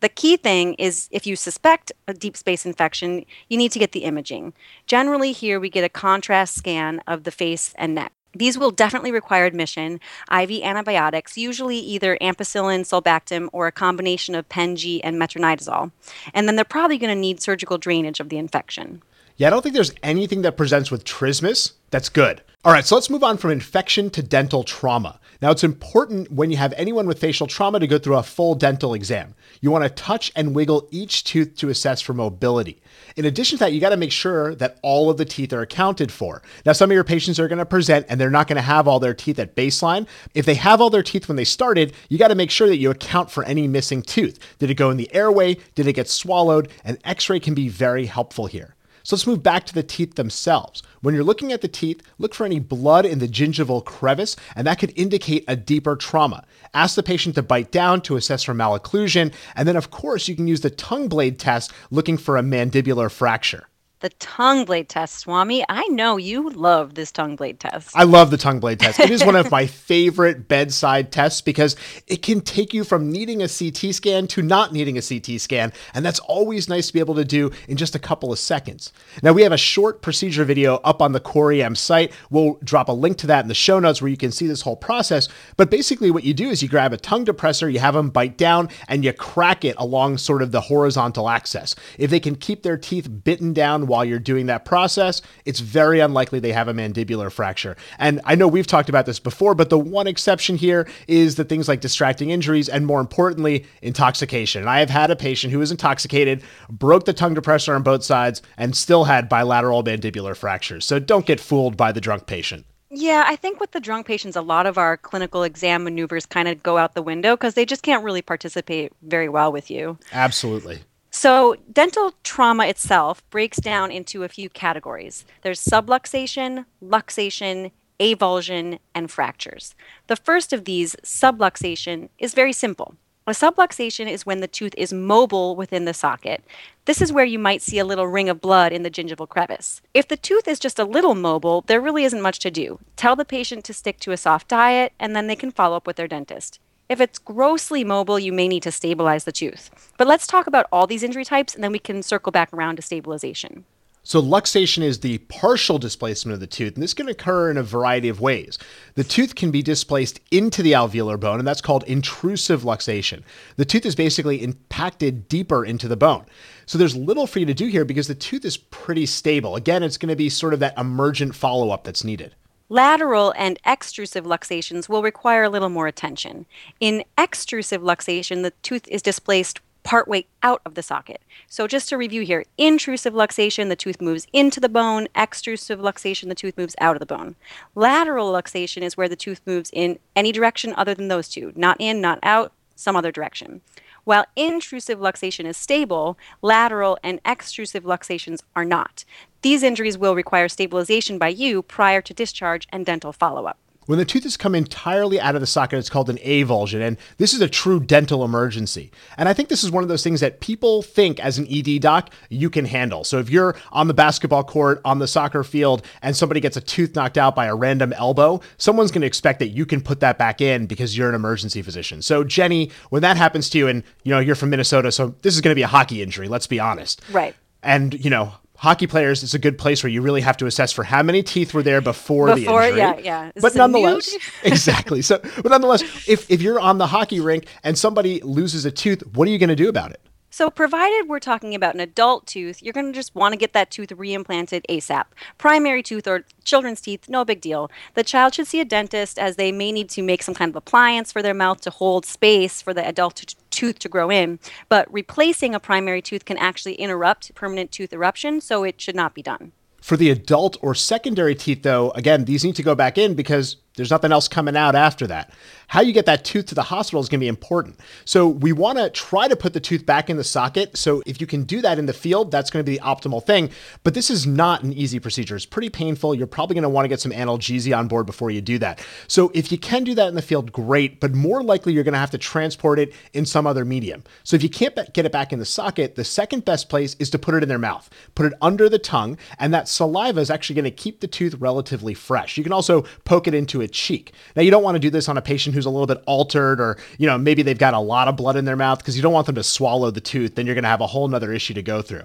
The 0.00 0.08
key 0.08 0.36
thing 0.36 0.74
is 0.74 1.08
if 1.10 1.26
you 1.26 1.34
suspect 1.34 1.92
a 2.06 2.14
deep 2.14 2.36
space 2.36 2.64
infection, 2.64 3.24
you 3.48 3.58
need 3.58 3.72
to 3.72 3.78
get 3.78 3.92
the 3.92 4.04
imaging. 4.04 4.52
Generally, 4.86 5.32
here 5.32 5.58
we 5.58 5.70
get 5.70 5.84
a 5.84 5.88
contrast 5.88 6.54
scan 6.54 7.00
of 7.06 7.24
the 7.24 7.30
face 7.30 7.74
and 7.76 7.94
neck. 7.94 8.12
These 8.34 8.58
will 8.58 8.70
definitely 8.70 9.10
require 9.10 9.46
admission, 9.46 10.00
IV 10.30 10.62
antibiotics, 10.62 11.36
usually 11.36 11.78
either 11.78 12.16
ampicillin, 12.20 12.80
sulbactam, 12.80 13.48
or 13.52 13.66
a 13.66 13.72
combination 13.72 14.34
of 14.34 14.48
Pen-G 14.48 15.02
and 15.02 15.16
metronidazole. 15.16 15.90
And 16.34 16.46
then 16.46 16.54
they're 16.54 16.64
probably 16.64 16.98
going 16.98 17.14
to 17.14 17.20
need 17.20 17.40
surgical 17.40 17.78
drainage 17.78 18.20
of 18.20 18.28
the 18.28 18.38
infection. 18.38 19.02
Yeah, 19.36 19.48
I 19.48 19.50
don't 19.50 19.62
think 19.62 19.74
there's 19.74 19.94
anything 20.02 20.42
that 20.42 20.56
presents 20.56 20.90
with 20.90 21.04
trismus 21.04 21.72
that's 21.90 22.08
good. 22.08 22.42
All 22.64 22.72
right, 22.72 22.84
so 22.84 22.96
let's 22.96 23.08
move 23.08 23.22
on 23.22 23.36
from 23.36 23.52
infection 23.52 24.10
to 24.10 24.20
dental 24.20 24.64
trauma. 24.64 25.20
Now, 25.40 25.52
it's 25.52 25.62
important 25.62 26.32
when 26.32 26.50
you 26.50 26.56
have 26.56 26.74
anyone 26.76 27.06
with 27.06 27.20
facial 27.20 27.46
trauma 27.46 27.78
to 27.78 27.86
go 27.86 27.98
through 27.98 28.16
a 28.16 28.22
full 28.24 28.56
dental 28.56 28.94
exam. 28.94 29.36
You 29.60 29.70
want 29.70 29.84
to 29.84 29.90
touch 29.90 30.32
and 30.34 30.56
wiggle 30.56 30.88
each 30.90 31.22
tooth 31.22 31.54
to 31.58 31.68
assess 31.68 32.00
for 32.00 32.14
mobility. 32.14 32.82
In 33.14 33.24
addition 33.24 33.58
to 33.58 33.64
that, 33.64 33.72
you 33.72 33.80
got 33.80 33.90
to 33.90 33.96
make 33.96 34.10
sure 34.10 34.56
that 34.56 34.80
all 34.82 35.08
of 35.08 35.18
the 35.18 35.24
teeth 35.24 35.52
are 35.52 35.62
accounted 35.62 36.10
for. 36.10 36.42
Now, 36.66 36.72
some 36.72 36.90
of 36.90 36.94
your 36.94 37.04
patients 37.04 37.38
are 37.38 37.46
going 37.46 37.60
to 37.60 37.64
present 37.64 38.06
and 38.08 38.20
they're 38.20 38.28
not 38.28 38.48
going 38.48 38.56
to 38.56 38.62
have 38.62 38.88
all 38.88 38.98
their 38.98 39.14
teeth 39.14 39.38
at 39.38 39.54
baseline. 39.54 40.08
If 40.34 40.44
they 40.44 40.56
have 40.56 40.80
all 40.80 40.90
their 40.90 41.04
teeth 41.04 41.28
when 41.28 41.36
they 41.36 41.44
started, 41.44 41.94
you 42.08 42.18
got 42.18 42.28
to 42.28 42.34
make 42.34 42.50
sure 42.50 42.66
that 42.66 42.78
you 42.78 42.90
account 42.90 43.30
for 43.30 43.44
any 43.44 43.68
missing 43.68 44.02
tooth. 44.02 44.40
Did 44.58 44.68
it 44.68 44.74
go 44.74 44.90
in 44.90 44.96
the 44.96 45.14
airway? 45.14 45.58
Did 45.76 45.86
it 45.86 45.92
get 45.92 46.08
swallowed? 46.08 46.70
An 46.84 46.98
x 47.04 47.30
ray 47.30 47.38
can 47.38 47.54
be 47.54 47.68
very 47.68 48.06
helpful 48.06 48.46
here. 48.46 48.74
So 49.08 49.16
let's 49.16 49.26
move 49.26 49.42
back 49.42 49.64
to 49.64 49.72
the 49.72 49.82
teeth 49.82 50.16
themselves. 50.16 50.82
When 51.00 51.14
you're 51.14 51.24
looking 51.24 51.50
at 51.50 51.62
the 51.62 51.66
teeth, 51.66 52.02
look 52.18 52.34
for 52.34 52.44
any 52.44 52.58
blood 52.58 53.06
in 53.06 53.20
the 53.20 53.26
gingival 53.26 53.82
crevice, 53.82 54.36
and 54.54 54.66
that 54.66 54.78
could 54.78 54.92
indicate 54.96 55.46
a 55.48 55.56
deeper 55.56 55.96
trauma. 55.96 56.44
Ask 56.74 56.94
the 56.94 57.02
patient 57.02 57.34
to 57.36 57.42
bite 57.42 57.72
down 57.72 58.02
to 58.02 58.16
assess 58.16 58.42
for 58.42 58.52
malocclusion, 58.52 59.32
and 59.56 59.66
then, 59.66 59.76
of 59.76 59.90
course, 59.90 60.28
you 60.28 60.36
can 60.36 60.46
use 60.46 60.60
the 60.60 60.68
tongue 60.68 61.08
blade 61.08 61.38
test 61.38 61.72
looking 61.90 62.18
for 62.18 62.36
a 62.36 62.42
mandibular 62.42 63.10
fracture. 63.10 63.66
The 64.00 64.10
tongue 64.10 64.64
blade 64.64 64.88
test, 64.88 65.18
Swami. 65.18 65.64
I 65.68 65.88
know 65.88 66.18
you 66.18 66.50
love 66.50 66.94
this 66.94 67.10
tongue 67.10 67.34
blade 67.34 67.58
test. 67.58 67.96
I 67.96 68.04
love 68.04 68.30
the 68.30 68.36
tongue 68.36 68.60
blade 68.60 68.78
test. 68.78 69.00
It 69.00 69.10
is 69.10 69.24
one 69.24 69.34
of 69.34 69.50
my 69.50 69.66
favorite 69.66 70.46
bedside 70.46 71.10
tests 71.10 71.40
because 71.40 71.74
it 72.06 72.22
can 72.22 72.40
take 72.40 72.72
you 72.72 72.84
from 72.84 73.10
needing 73.10 73.42
a 73.42 73.48
CT 73.48 73.92
scan 73.92 74.28
to 74.28 74.40
not 74.40 74.72
needing 74.72 74.96
a 74.96 75.02
CT 75.02 75.40
scan. 75.40 75.72
And 75.94 76.06
that's 76.06 76.20
always 76.20 76.68
nice 76.68 76.86
to 76.86 76.92
be 76.92 77.00
able 77.00 77.16
to 77.16 77.24
do 77.24 77.50
in 77.66 77.76
just 77.76 77.96
a 77.96 77.98
couple 77.98 78.32
of 78.32 78.38
seconds. 78.38 78.92
Now, 79.20 79.32
we 79.32 79.42
have 79.42 79.50
a 79.50 79.58
short 79.58 80.00
procedure 80.00 80.44
video 80.44 80.76
up 80.84 81.02
on 81.02 81.10
the 81.10 81.20
CoreEM 81.20 81.76
site. 81.76 82.12
We'll 82.30 82.60
drop 82.62 82.88
a 82.88 82.92
link 82.92 83.18
to 83.18 83.26
that 83.26 83.44
in 83.44 83.48
the 83.48 83.54
show 83.54 83.80
notes 83.80 84.00
where 84.00 84.10
you 84.10 84.16
can 84.16 84.30
see 84.30 84.46
this 84.46 84.62
whole 84.62 84.76
process. 84.76 85.28
But 85.56 85.72
basically, 85.72 86.12
what 86.12 86.22
you 86.22 86.34
do 86.34 86.50
is 86.50 86.62
you 86.62 86.68
grab 86.68 86.92
a 86.92 86.98
tongue 86.98 87.24
depressor, 87.24 87.72
you 87.72 87.80
have 87.80 87.94
them 87.94 88.10
bite 88.10 88.38
down, 88.38 88.68
and 88.86 89.04
you 89.04 89.12
crack 89.12 89.64
it 89.64 89.74
along 89.76 90.18
sort 90.18 90.40
of 90.40 90.52
the 90.52 90.60
horizontal 90.60 91.28
axis. 91.28 91.74
If 91.98 92.10
they 92.10 92.20
can 92.20 92.36
keep 92.36 92.62
their 92.62 92.76
teeth 92.76 93.08
bitten 93.24 93.52
down 93.52 93.87
while 93.88 94.04
you're 94.04 94.18
doing 94.18 94.46
that 94.46 94.64
process, 94.64 95.22
it's 95.44 95.60
very 95.60 96.00
unlikely 96.00 96.38
they 96.38 96.52
have 96.52 96.68
a 96.68 96.74
mandibular 96.74 97.32
fracture. 97.32 97.76
And 97.98 98.20
I 98.24 98.34
know 98.34 98.46
we've 98.46 98.66
talked 98.66 98.88
about 98.88 99.06
this 99.06 99.18
before, 99.18 99.54
but 99.54 99.70
the 99.70 99.78
one 99.78 100.06
exception 100.06 100.56
here 100.56 100.88
is 101.06 101.34
the 101.34 101.44
things 101.44 101.68
like 101.68 101.80
distracting 101.80 102.30
injuries 102.30 102.68
and 102.68 102.86
more 102.86 103.00
importantly, 103.00 103.66
intoxication. 103.82 104.60
And 104.60 104.70
I 104.70 104.80
have 104.80 104.90
had 104.90 105.10
a 105.10 105.16
patient 105.16 105.52
who 105.52 105.58
was 105.58 105.70
intoxicated, 105.70 106.42
broke 106.70 107.04
the 107.04 107.12
tongue 107.12 107.34
depressor 107.34 107.74
on 107.74 107.82
both 107.82 108.04
sides, 108.04 108.42
and 108.56 108.76
still 108.76 109.04
had 109.04 109.28
bilateral 109.28 109.82
mandibular 109.82 110.36
fractures. 110.36 110.84
So 110.84 110.98
don't 110.98 111.26
get 111.26 111.40
fooled 111.40 111.76
by 111.76 111.92
the 111.92 112.00
drunk 112.00 112.26
patient. 112.26 112.66
Yeah, 112.90 113.24
I 113.26 113.36
think 113.36 113.60
with 113.60 113.72
the 113.72 113.80
drunk 113.80 114.06
patients, 114.06 114.34
a 114.34 114.40
lot 114.40 114.66
of 114.66 114.78
our 114.78 114.96
clinical 114.96 115.42
exam 115.42 115.84
maneuvers 115.84 116.24
kind 116.24 116.48
of 116.48 116.62
go 116.62 116.78
out 116.78 116.94
the 116.94 117.02
window 117.02 117.36
because 117.36 117.52
they 117.54 117.66
just 117.66 117.82
can't 117.82 118.02
really 118.02 118.22
participate 118.22 118.92
very 119.02 119.28
well 119.28 119.52
with 119.52 119.70
you. 119.70 119.98
Absolutely. 120.12 120.80
So, 121.20 121.56
dental 121.72 122.14
trauma 122.22 122.68
itself 122.68 123.28
breaks 123.28 123.56
down 123.56 123.90
into 123.90 124.22
a 124.22 124.28
few 124.28 124.48
categories 124.48 125.24
there's 125.42 125.60
subluxation, 125.60 126.64
luxation, 126.80 127.72
avulsion, 127.98 128.78
and 128.94 129.10
fractures. 129.10 129.74
The 130.06 130.14
first 130.14 130.52
of 130.52 130.64
these, 130.64 130.94
subluxation, 131.02 132.10
is 132.20 132.34
very 132.34 132.52
simple. 132.52 132.94
A 133.26 133.32
subluxation 133.32 134.08
is 134.08 134.26
when 134.26 134.38
the 134.38 134.46
tooth 134.46 134.74
is 134.76 134.92
mobile 134.92 135.56
within 135.56 135.86
the 135.86 135.92
socket. 135.92 136.44
This 136.84 137.02
is 137.02 137.12
where 137.12 137.24
you 137.24 137.40
might 137.40 137.62
see 137.62 137.80
a 137.80 137.84
little 137.84 138.06
ring 138.06 138.28
of 138.28 138.40
blood 138.40 138.72
in 138.72 138.84
the 138.84 138.90
gingival 138.90 139.28
crevice. 139.28 139.82
If 139.92 140.06
the 140.06 140.16
tooth 140.16 140.46
is 140.46 140.60
just 140.60 140.78
a 140.78 140.84
little 140.84 141.16
mobile, 141.16 141.62
there 141.62 141.80
really 141.80 142.04
isn't 142.04 142.22
much 142.22 142.38
to 142.38 142.50
do. 142.52 142.78
Tell 142.94 143.16
the 143.16 143.24
patient 143.24 143.64
to 143.64 143.74
stick 143.74 143.98
to 144.00 144.12
a 144.12 144.16
soft 144.16 144.46
diet, 144.46 144.92
and 145.00 145.16
then 145.16 145.26
they 145.26 145.34
can 145.34 145.50
follow 145.50 145.76
up 145.76 145.86
with 145.88 145.96
their 145.96 146.06
dentist. 146.06 146.60
If 146.88 147.02
it's 147.02 147.18
grossly 147.18 147.84
mobile, 147.84 148.18
you 148.18 148.32
may 148.32 148.48
need 148.48 148.62
to 148.62 148.72
stabilize 148.72 149.24
the 149.24 149.32
tooth. 149.32 149.92
But 149.98 150.06
let's 150.06 150.26
talk 150.26 150.46
about 150.46 150.66
all 150.72 150.86
these 150.86 151.02
injury 151.02 151.24
types 151.24 151.54
and 151.54 151.62
then 151.62 151.72
we 151.72 151.78
can 151.78 152.02
circle 152.02 152.32
back 152.32 152.50
around 152.52 152.76
to 152.76 152.82
stabilization. 152.82 153.66
So, 154.04 154.22
luxation 154.22 154.82
is 154.82 155.00
the 155.00 155.18
partial 155.18 155.78
displacement 155.78 156.32
of 156.32 156.40
the 156.40 156.46
tooth, 156.46 156.74
and 156.74 156.82
this 156.82 156.94
can 156.94 157.08
occur 157.08 157.50
in 157.50 157.58
a 157.58 157.62
variety 157.62 158.08
of 158.08 158.22
ways. 158.22 158.56
The 158.94 159.04
tooth 159.04 159.34
can 159.34 159.50
be 159.50 159.60
displaced 159.60 160.18
into 160.30 160.62
the 160.62 160.72
alveolar 160.72 161.20
bone, 161.20 161.38
and 161.38 161.46
that's 161.46 161.60
called 161.60 161.84
intrusive 161.84 162.62
luxation. 162.62 163.22
The 163.56 163.66
tooth 163.66 163.84
is 163.84 163.94
basically 163.94 164.42
impacted 164.42 165.28
deeper 165.28 165.62
into 165.62 165.88
the 165.88 165.96
bone. 165.96 166.24
So, 166.64 166.78
there's 166.78 166.96
little 166.96 167.26
for 167.26 167.38
you 167.38 167.44
to 167.44 167.52
do 167.52 167.66
here 167.66 167.84
because 167.84 168.08
the 168.08 168.14
tooth 168.14 168.46
is 168.46 168.56
pretty 168.56 169.04
stable. 169.04 169.56
Again, 169.56 169.82
it's 169.82 169.98
going 169.98 170.08
to 170.08 170.16
be 170.16 170.30
sort 170.30 170.54
of 170.54 170.60
that 170.60 170.78
emergent 170.78 171.34
follow 171.34 171.68
up 171.68 171.84
that's 171.84 172.02
needed. 172.02 172.34
Lateral 172.70 173.32
and 173.36 173.58
extrusive 173.64 174.24
luxations 174.24 174.88
will 174.88 175.02
require 175.02 175.44
a 175.44 175.48
little 175.48 175.70
more 175.70 175.86
attention. 175.86 176.44
In 176.80 177.04
extrusive 177.16 177.80
luxation, 177.80 178.42
the 178.42 178.52
tooth 178.62 178.86
is 178.88 179.00
displaced 179.00 179.60
partway 179.84 180.26
out 180.42 180.60
of 180.66 180.74
the 180.74 180.82
socket. 180.82 181.22
So 181.46 181.66
just 181.66 181.88
to 181.88 181.96
review 181.96 182.20
here, 182.20 182.44
intrusive 182.58 183.14
luxation, 183.14 183.70
the 183.70 183.76
tooth 183.76 184.02
moves 184.02 184.26
into 184.34 184.60
the 184.60 184.68
bone. 184.68 185.08
Extrusive 185.14 185.80
luxation, 185.80 186.28
the 186.28 186.34
tooth 186.34 186.58
moves 186.58 186.76
out 186.78 186.94
of 186.94 187.00
the 187.00 187.06
bone. 187.06 187.36
Lateral 187.74 188.30
luxation 188.30 188.82
is 188.82 188.98
where 188.98 189.08
the 189.08 189.16
tooth 189.16 189.40
moves 189.46 189.70
in 189.72 189.98
any 190.14 190.30
direction 190.30 190.74
other 190.76 190.94
than 190.94 191.08
those 191.08 191.30
two, 191.30 191.54
not 191.56 191.78
in, 191.80 192.02
not 192.02 192.18
out, 192.22 192.52
some 192.76 192.96
other 192.96 193.10
direction. 193.10 193.62
While 194.08 194.24
intrusive 194.36 195.00
luxation 195.00 195.44
is 195.44 195.58
stable, 195.58 196.16
lateral 196.40 196.96
and 197.04 197.22
extrusive 197.24 197.84
luxations 197.84 198.40
are 198.56 198.64
not. 198.64 199.04
These 199.42 199.62
injuries 199.62 199.98
will 199.98 200.14
require 200.14 200.48
stabilization 200.48 201.18
by 201.18 201.28
you 201.28 201.60
prior 201.60 202.00
to 202.00 202.14
discharge 202.14 202.66
and 202.70 202.86
dental 202.86 203.12
follow 203.12 203.44
up. 203.44 203.58
When 203.88 203.98
the 203.98 204.04
tooth 204.04 204.24
has 204.24 204.36
come 204.36 204.54
entirely 204.54 205.18
out 205.18 205.34
of 205.34 205.40
the 205.40 205.46
socket, 205.46 205.78
it's 205.78 205.88
called 205.88 206.10
an 206.10 206.18
avulsion, 206.18 206.86
and 206.86 206.98
this 207.16 207.32
is 207.32 207.40
a 207.40 207.48
true 207.48 207.80
dental 207.80 208.22
emergency. 208.22 208.90
And 209.16 209.30
I 209.30 209.32
think 209.32 209.48
this 209.48 209.64
is 209.64 209.70
one 209.70 209.82
of 209.82 209.88
those 209.88 210.04
things 210.04 210.20
that 210.20 210.40
people 210.40 210.82
think 210.82 211.18
as 211.20 211.38
an 211.38 211.46
ED 211.50 211.80
doc 211.80 212.10
you 212.28 212.50
can 212.50 212.66
handle. 212.66 213.02
So 213.02 213.18
if 213.18 213.30
you're 213.30 213.56
on 213.72 213.88
the 213.88 213.94
basketball 213.94 214.44
court, 214.44 214.82
on 214.84 214.98
the 214.98 215.08
soccer 215.08 215.42
field, 215.42 215.86
and 216.02 216.14
somebody 216.14 216.38
gets 216.38 216.58
a 216.58 216.60
tooth 216.60 216.94
knocked 216.94 217.16
out 217.16 217.34
by 217.34 217.46
a 217.46 217.54
random 217.54 217.94
elbow, 217.94 218.42
someone's 218.58 218.90
going 218.90 219.00
to 219.00 219.06
expect 219.06 219.38
that 219.38 219.48
you 219.48 219.64
can 219.64 219.80
put 219.80 220.00
that 220.00 220.18
back 220.18 220.42
in 220.42 220.66
because 220.66 220.94
you're 220.94 221.08
an 221.08 221.14
emergency 221.14 221.62
physician. 221.62 222.02
So 222.02 222.24
Jenny, 222.24 222.70
when 222.90 223.00
that 223.00 223.16
happens 223.16 223.48
to 223.48 223.58
you, 223.58 223.68
and 223.68 223.82
you 224.02 224.12
know 224.12 224.18
you're 224.18 224.34
from 224.34 224.50
Minnesota, 224.50 224.92
so 224.92 225.14
this 225.22 225.34
is 225.34 225.40
going 225.40 225.52
to 225.52 225.58
be 225.58 225.62
a 225.62 225.66
hockey 225.66 226.02
injury. 226.02 226.28
Let's 226.28 226.46
be 226.46 226.60
honest. 226.60 227.00
Right. 227.10 227.34
And 227.62 227.94
you 228.04 228.10
know 228.10 228.34
hockey 228.58 228.86
players, 228.86 229.22
it's 229.22 229.34
a 229.34 229.38
good 229.38 229.56
place 229.56 229.82
where 229.82 229.90
you 229.90 230.02
really 230.02 230.20
have 230.20 230.36
to 230.36 230.46
assess 230.46 230.72
for 230.72 230.84
how 230.84 231.02
many 231.02 231.22
teeth 231.22 231.54
were 231.54 231.62
there 231.62 231.80
before, 231.80 232.34
before 232.34 232.62
the 232.62 232.68
injury. 232.68 232.78
Yeah, 232.78 232.98
yeah. 232.98 233.30
Is 233.34 233.42
but 233.42 233.54
nonetheless, 233.54 234.16
exactly. 234.42 235.02
So, 235.02 235.18
but 235.18 235.46
nonetheless, 235.46 235.82
if 236.06 236.30
if 236.30 236.42
you're 236.42 236.60
on 236.60 236.78
the 236.78 236.88
hockey 236.88 237.20
rink 237.20 237.46
and 237.64 237.78
somebody 237.78 238.20
loses 238.20 238.64
a 238.64 238.70
tooth, 238.70 239.02
what 239.14 239.26
are 239.26 239.30
you 239.30 239.38
going 239.38 239.48
to 239.48 239.56
do 239.56 239.68
about 239.68 239.92
it? 239.92 240.00
So, 240.30 240.50
provided 240.50 241.08
we're 241.08 241.20
talking 241.20 241.54
about 241.54 241.74
an 241.74 241.80
adult 241.80 242.26
tooth, 242.26 242.62
you're 242.62 242.74
going 242.74 242.86
to 242.86 242.92
just 242.92 243.14
want 243.14 243.32
to 243.32 243.38
get 243.38 243.54
that 243.54 243.70
tooth 243.70 243.88
reimplanted 243.88 244.62
ASAP. 244.68 245.06
Primary 245.38 245.82
tooth 245.82 246.06
or 246.06 246.24
children's 246.44 246.82
teeth, 246.82 247.08
no 247.08 247.24
big 247.24 247.40
deal. 247.40 247.70
The 247.94 248.04
child 248.04 248.34
should 248.34 248.46
see 248.46 248.60
a 248.60 248.64
dentist 248.64 249.18
as 249.18 249.36
they 249.36 249.52
may 249.52 249.72
need 249.72 249.88
to 249.90 250.02
make 250.02 250.22
some 250.22 250.34
kind 250.34 250.50
of 250.50 250.56
appliance 250.56 251.12
for 251.12 251.22
their 251.22 251.32
mouth 251.32 251.62
to 251.62 251.70
hold 251.70 252.04
space 252.04 252.60
for 252.60 252.74
the 252.74 252.86
adult 252.86 253.16
t- 253.16 253.36
tooth 253.58 253.78
to 253.80 253.88
grow 253.88 254.08
in. 254.08 254.38
But 254.68 254.86
replacing 254.92 255.52
a 255.54 255.60
primary 255.60 256.00
tooth 256.00 256.24
can 256.24 256.38
actually 256.38 256.74
interrupt 256.74 257.34
permanent 257.34 257.72
tooth 257.72 257.92
eruption, 257.92 258.40
so 258.40 258.62
it 258.62 258.80
should 258.80 258.94
not 258.94 259.14
be 259.14 259.22
done. 259.22 259.50
For 259.80 259.96
the 259.96 260.10
adult 260.10 260.56
or 260.62 260.74
secondary 260.74 261.34
teeth, 261.34 261.62
though, 261.62 261.90
again, 261.92 262.24
these 262.24 262.44
need 262.44 262.56
to 262.56 262.62
go 262.62 262.74
back 262.74 262.98
in 262.98 263.14
because 263.14 263.56
There's 263.78 263.90
nothing 263.90 264.12
else 264.12 264.28
coming 264.28 264.56
out 264.56 264.74
after 264.74 265.06
that. 265.06 265.32
How 265.68 265.82
you 265.82 265.92
get 265.92 266.06
that 266.06 266.24
tooth 266.24 266.46
to 266.46 266.54
the 266.54 266.62
hospital 266.62 267.00
is 267.00 267.08
going 267.08 267.20
to 267.20 267.24
be 267.24 267.28
important. 267.28 267.78
So 268.06 268.26
we 268.26 268.52
want 268.52 268.78
to 268.78 268.88
try 268.88 269.28
to 269.28 269.36
put 269.36 269.52
the 269.52 269.60
tooth 269.60 269.84
back 269.84 270.08
in 270.08 270.16
the 270.16 270.24
socket. 270.24 270.76
So 270.76 271.02
if 271.04 271.20
you 271.20 271.26
can 271.26 271.44
do 271.44 271.60
that 271.60 271.78
in 271.78 271.86
the 271.86 271.92
field, 271.92 272.30
that's 272.30 272.50
going 272.50 272.64
to 272.64 272.70
be 272.70 272.78
the 272.78 272.82
optimal 272.82 273.24
thing. 273.24 273.50
But 273.84 273.92
this 273.94 274.10
is 274.10 274.26
not 274.26 274.62
an 274.62 274.72
easy 274.72 274.98
procedure. 274.98 275.36
It's 275.36 275.46
pretty 275.46 275.68
painful. 275.68 276.14
You're 276.14 276.26
probably 276.26 276.54
going 276.54 276.62
to 276.62 276.70
want 276.70 276.84
to 276.84 276.88
get 276.88 277.00
some 277.00 277.12
analgesia 277.12 277.76
on 277.76 277.86
board 277.86 278.06
before 278.06 278.30
you 278.30 278.40
do 278.40 278.58
that. 278.58 278.84
So 279.08 279.30
if 279.34 279.52
you 279.52 279.58
can 279.58 279.84
do 279.84 279.94
that 279.94 280.08
in 280.08 280.14
the 280.14 280.22
field, 280.22 280.52
great. 280.52 281.00
But 281.00 281.14
more 281.14 281.42
likely, 281.42 281.74
you're 281.74 281.84
going 281.84 281.92
to 281.92 281.98
have 281.98 282.10
to 282.12 282.18
transport 282.18 282.78
it 282.78 282.94
in 283.12 283.26
some 283.26 283.46
other 283.46 283.64
medium. 283.64 284.04
So 284.24 284.36
if 284.36 284.42
you 284.42 284.48
can't 284.48 284.74
get 284.94 285.04
it 285.04 285.12
back 285.12 285.32
in 285.34 285.38
the 285.38 285.44
socket, 285.44 285.94
the 285.94 286.04
second 286.04 286.44
best 286.44 286.68
place 286.70 286.96
is 286.98 287.10
to 287.10 287.18
put 287.18 287.34
it 287.34 287.42
in 287.42 287.48
their 287.48 287.58
mouth. 287.58 287.90
Put 288.14 288.26
it 288.26 288.32
under 288.40 288.68
the 288.70 288.78
tongue, 288.78 289.18
and 289.38 289.52
that 289.52 289.68
saliva 289.68 290.20
is 290.20 290.30
actually 290.30 290.54
going 290.54 290.64
to 290.64 290.70
keep 290.70 291.00
the 291.00 291.06
tooth 291.06 291.34
relatively 291.34 291.92
fresh. 291.92 292.38
You 292.38 292.42
can 292.42 292.52
also 292.52 292.86
poke 293.04 293.28
it 293.28 293.34
into 293.34 293.60
a 293.60 293.67
cheek. 293.68 294.12
Now, 294.34 294.42
you 294.42 294.50
don't 294.50 294.62
want 294.62 294.76
to 294.76 294.80
do 294.80 294.90
this 294.90 295.08
on 295.08 295.16
a 295.16 295.22
patient 295.22 295.54
who's 295.54 295.66
a 295.66 295.70
little 295.70 295.86
bit 295.86 296.02
altered 296.06 296.60
or, 296.60 296.78
you 296.98 297.06
know, 297.06 297.18
maybe 297.18 297.42
they've 297.42 297.58
got 297.58 297.74
a 297.74 297.78
lot 297.78 298.08
of 298.08 298.16
blood 298.16 298.36
in 298.36 298.44
their 298.44 298.56
mouth 298.56 298.78
because 298.78 298.96
you 298.96 299.02
don't 299.02 299.12
want 299.12 299.26
them 299.26 299.34
to 299.34 299.42
swallow 299.42 299.90
the 299.90 300.00
tooth. 300.00 300.34
Then 300.34 300.46
you're 300.46 300.54
going 300.54 300.64
to 300.64 300.68
have 300.68 300.80
a 300.80 300.86
whole 300.86 301.08
nother 301.08 301.32
issue 301.32 301.54
to 301.54 301.62
go 301.62 301.82
through. 301.82 302.04